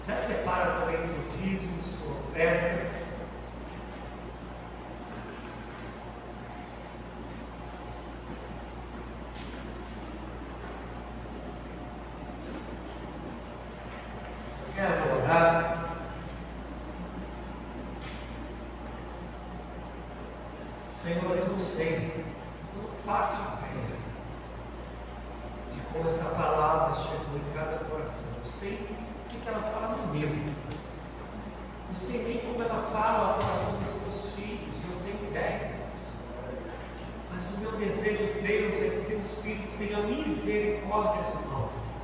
Já 0.06 0.16
separa 0.16 0.80
também 0.80 1.00
seu 1.00 1.22
dízimo, 1.36 1.82
sua 1.82 2.12
oferta. 2.12 2.98
Quero 14.74 15.22
orar. 15.24 15.78
Senhor, 20.80 21.36
eu 21.36 21.48
não 21.48 21.58
sei, 21.58 22.12
eu 22.76 22.82
não 22.82 22.90
faço 22.92 23.42
ideia 23.58 23.96
de 25.72 25.80
como 25.92 26.08
essa 26.08 26.26
palavra 26.30 26.94
chegou 26.94 27.38
em 27.38 27.54
cada 27.56 27.84
coração. 27.86 28.32
Eu 28.44 28.50
sei 28.50 28.74
o 28.74 29.28
que 29.28 29.48
ela 29.48 29.62
fala 29.62 29.96
no 29.96 30.14
meu. 30.14 30.28
Não 30.28 31.96
sei 31.96 32.22
nem 32.24 32.38
como 32.38 32.62
ela 32.62 32.82
fala 32.92 33.30
a 33.30 33.34
coração 33.34 33.72
dos 33.80 34.02
meus 34.02 34.32
filhos, 34.34 34.76
eu 34.84 35.00
tenho 35.02 35.30
ideia 35.30 35.70
disso. 35.70 36.10
Mas 37.32 37.54
o 37.54 37.60
meu 37.60 37.72
desejo, 37.72 38.40
Deus, 38.42 38.74
é 38.74 38.90
que 38.90 38.98
o 38.98 39.04
teu 39.06 39.20
Espírito 39.20 39.78
tenha 39.78 40.02
misericórdia 40.02 41.22
de 41.22 41.48
nós. 41.48 41.94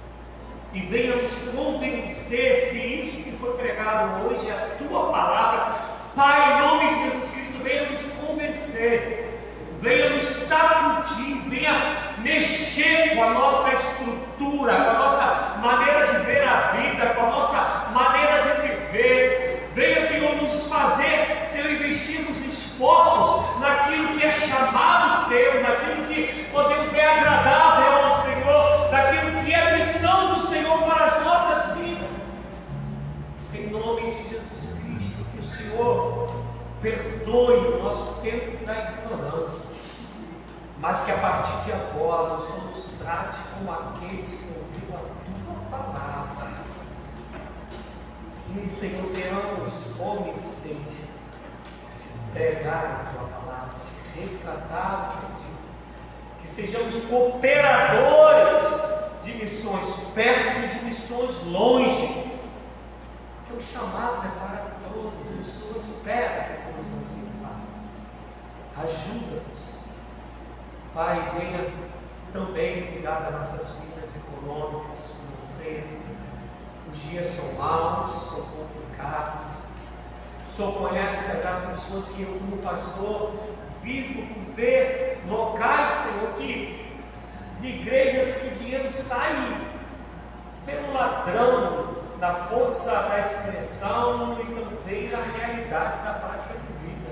E 0.73 0.81
venha 0.87 1.17
nos 1.17 1.33
convencer 1.55 2.57
se 2.57 2.79
isso 2.79 3.23
que 3.23 3.33
foi 3.33 3.53
pregado 3.55 4.27
hoje, 4.27 4.49
é 4.49 4.53
a 4.53 4.77
tua 4.77 5.13
palavra, 5.13 5.95
Pai, 6.17 6.53
em 6.53 6.63
nome 6.63 6.89
de 6.89 7.03
Jesus 7.03 7.31
Cristo, 7.31 7.63
venha 7.65 7.89
nos 7.89 8.03
convencer, 8.25 9.41
venha 9.81 10.11
nos 10.11 10.25
sacudir, 10.25 11.39
venha 11.49 12.15
mexer 12.19 13.15
com 13.15 13.25
a 13.25 13.35
nossa 13.35 13.73
estrutura, 13.73 14.75
com 14.77 14.91
a 14.91 14.99
nossa 14.99 15.59
maneira 15.61 16.07
de 16.07 16.19
ver 16.19 16.43
a 16.43 16.73
vida, 16.73 17.07
com 17.15 17.21
a 17.21 17.31
nossa 17.31 17.91
maneira 17.93 18.43
de 18.43 18.63
viver. 18.63 19.71
Venha, 19.75 20.01
Senhor, 20.01 20.37
nos 20.37 20.69
fazer, 20.69 21.43
Senhor, 21.45 21.73
investirmos 21.73 22.45
esforços 22.45 23.61
naquilo 23.61 24.17
que 24.17 24.25
é 24.25 24.31
chamado 24.31 25.29
teu, 25.29 25.63
naquilo 25.63 26.07
que, 26.07 26.49
ó 26.55 26.63
Deus, 26.65 26.95
é 26.95 27.07
agradável 27.07 28.05
ao 28.05 28.11
Senhor, 28.13 28.91
naquilo 28.93 29.45
que 29.45 29.53
é 29.53 29.77
missão 29.77 30.35
do 30.35 30.41
Senhor 30.41 30.79
para 30.85 31.07
as 31.07 31.25
nossas 31.25 31.77
vidas. 31.77 32.35
Em 33.53 33.69
nome 33.69 34.13
de 34.13 34.29
Jesus 34.29 34.79
Cristo, 34.81 35.25
que 35.33 35.41
o 35.41 35.43
Senhor 35.43 36.31
perdoe 36.81 37.57
o 37.75 37.83
nosso 37.83 38.21
tempo 38.23 38.65
da 38.65 38.93
ignorância, 38.93 39.71
mas 40.79 41.05
que 41.05 41.11
a 41.13 41.17
partir 41.17 41.65
de 41.65 41.73
agora 41.91 42.39
somos 42.39 42.85
trate 42.99 43.39
como 43.55 43.71
aqueles 43.71 44.41
que 44.41 44.59
ouviram 44.59 45.01
a 45.01 45.71
tua 45.71 45.79
palavra. 45.79 46.65
E 48.57 48.69
Senhor, 48.69 49.11
tenhamos 49.13 49.93
e 50.31 50.35
sede 50.35 50.79
de 50.79 52.33
pregar 52.33 52.85
a 52.85 53.13
tua 53.13 53.29
palavra, 53.29 53.75
de 54.13 54.21
resgatar 54.21 55.09
o 55.09 55.21
perdido, 55.21 55.59
que 56.41 56.49
sejamos 56.49 57.05
cooperadores 57.07 58.63
de 59.25 59.35
missões 59.35 60.13
perto 60.15 60.59
e 60.61 60.69
de 60.69 60.85
missões 60.85 61.43
longe, 61.47 62.33
porque 63.39 63.59
o 63.59 63.63
chamado 63.63 64.27
é 64.27 64.31
para 64.39 64.71
todos, 64.89 65.31
e 65.33 65.41
o 65.41 65.45
Senhor 65.45 65.77
espera 65.77 66.45
que 66.45 66.57
todos 66.73 66.99
assim 66.99 67.29
façam. 67.43 67.85
Ajuda-nos, 68.77 69.54
Pai, 70.95 71.33
venha 71.37 71.73
também 72.33 72.87
cuidar 72.93 73.23
das 73.23 73.35
nossas 73.35 73.79
vidas 73.81 74.11
econômicas, 74.15 75.17
financeiras. 75.17 76.03
Os 76.89 77.03
dias 77.03 77.27
são 77.27 77.53
maus, 77.55 78.13
são 78.13 78.43
complicados. 78.43 79.45
O 80.47 80.51
Senhor 80.51 80.73
conhece 80.75 81.33
as 81.33 81.45
aflições 81.45 82.09
que 82.11 82.23
eu, 82.23 82.39
como 82.39 82.63
pastor, 82.63 83.33
vivo 83.83 84.23
por 84.23 84.55
ver 84.55 85.21
locais, 85.29 85.93
Senhor, 85.93 86.35
que 86.35 86.95
de 87.61 87.67
igrejas 87.67 88.37
que 88.37 88.55
dinheiro 88.63 88.89
sai 88.89 89.67
pelo 90.65 90.93
ladrão, 90.93 92.05
da 92.21 92.35
força 92.35 92.91
da 92.91 93.19
expressão 93.19 94.39
e 94.41 94.45
também 94.55 95.09
da 95.09 95.19
realidade 95.19 96.05
da 96.05 96.13
prática 96.13 96.55
de 96.55 96.87
vida. 96.87 97.11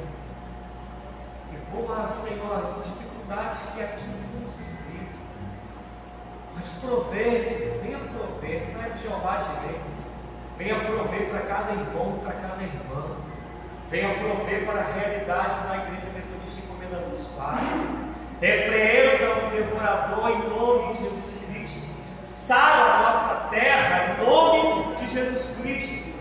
E 1.53 1.71
como, 1.71 2.09
Senhor, 2.09 2.63
as 2.63 2.87
que 3.33 3.83
aqui 3.83 4.05
temos 4.05 4.53
vivido. 4.57 5.19
Mas 6.55 6.73
prover, 6.85 7.43
Senhor, 7.43 7.79
venha 7.83 7.99
prover, 7.99 8.67
traz 8.73 9.01
Jeová 9.01 9.37
direito. 9.37 9.91
Venha 10.59 10.81
prover 10.81 11.31
para 11.31 11.41
cada 11.41 11.73
irmão, 11.73 12.21
para 12.23 12.35
cada 12.35 12.63
irmã. 12.63 13.17
Venha 13.91 14.15
prover 14.19 14.67
para 14.67 14.81
a 14.81 14.93
realidade 14.93 15.67
da 15.67 15.77
Igreja 15.79 16.13
Metodista 16.15 16.61
Encomenda 16.61 17.09
dos 17.09 17.29
Pais. 17.29 17.81
Repreenda 18.41 19.47
o 19.47 19.51
devorador 19.51 20.31
em 20.31 20.49
nome 20.51 20.93
de 20.93 21.03
Jesus 21.05 21.45
Cristo. 21.47 21.87
Sara 22.23 22.85
a 22.85 23.03
nossa 23.03 23.49
terra 23.49 24.15
em 24.15 24.25
nome 24.25 24.97
de 24.97 25.09
Jesus 25.09 25.57
Cristo. 25.61 26.12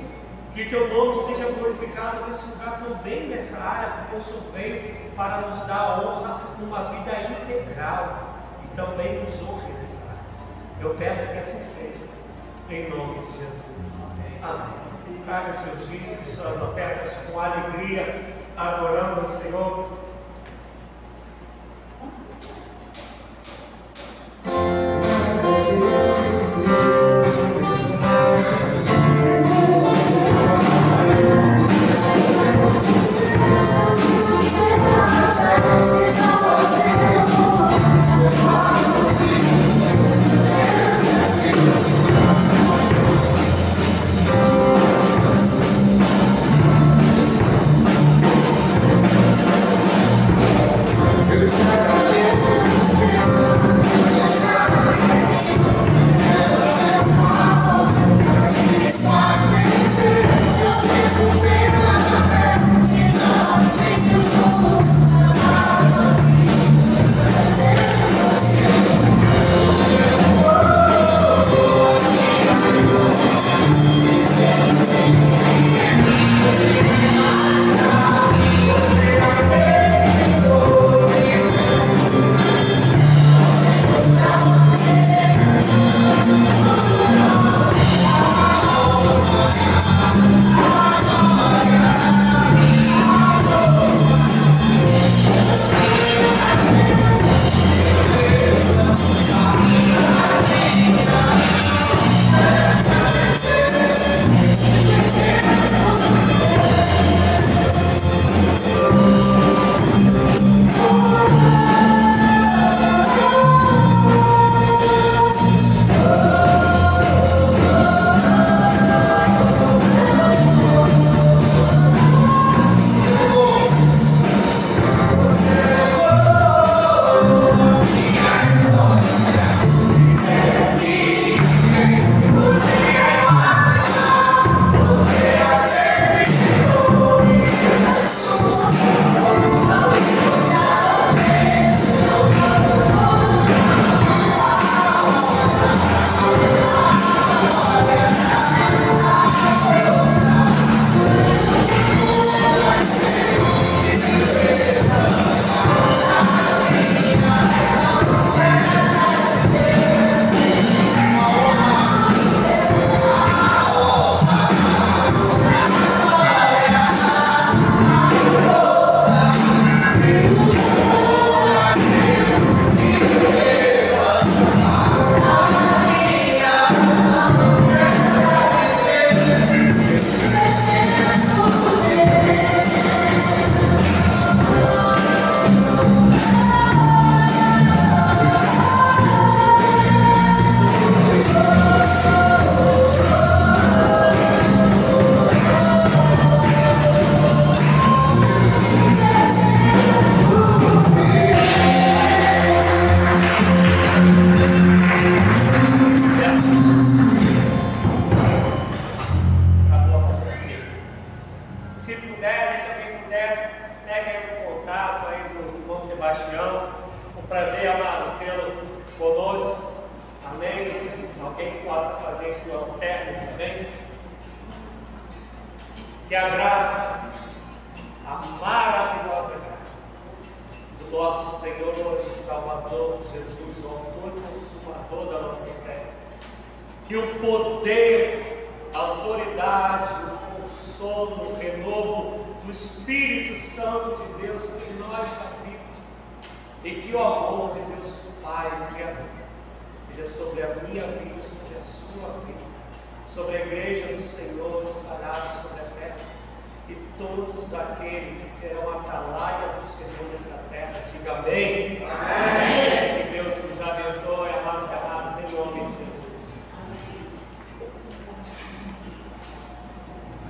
Que 0.54 0.66
teu 0.66 0.94
nome 0.94 1.16
seja 1.16 1.50
glorificado 1.52 2.28
nesse 2.28 2.52
lugar 2.52 2.82
também, 2.82 3.30
nessa 3.30 3.58
área, 3.58 3.90
porque 3.90 4.18
o 4.18 4.22
Senhor 4.22 4.44
veio 4.54 5.12
para 5.16 5.48
nos 5.48 5.66
dar 5.66 5.80
a 5.80 6.02
honra 6.02 6.42
numa 6.60 6.90
vida 6.90 7.12
integral 7.22 8.36
e 8.66 8.76
também 8.76 9.24
nos 9.24 9.42
honre 9.44 9.72
nessa 9.80 10.10
área. 10.10 10.22
Eu 10.82 10.94
peço 10.96 11.28
que 11.28 11.38
assim 11.38 11.60
seja, 11.60 12.06
em 12.70 12.90
nome 12.90 13.20
de 13.20 13.38
Jesus. 13.38 14.04
Amém. 14.44 15.24
Traga 15.24 15.54
seus 15.54 15.88
dízimos, 15.88 16.30
suas 16.32 16.62
ofertas 16.62 17.14
com 17.32 17.40
alegria, 17.40 18.36
adorando 18.58 19.22
o 19.22 19.28
Senhor. 19.28 20.01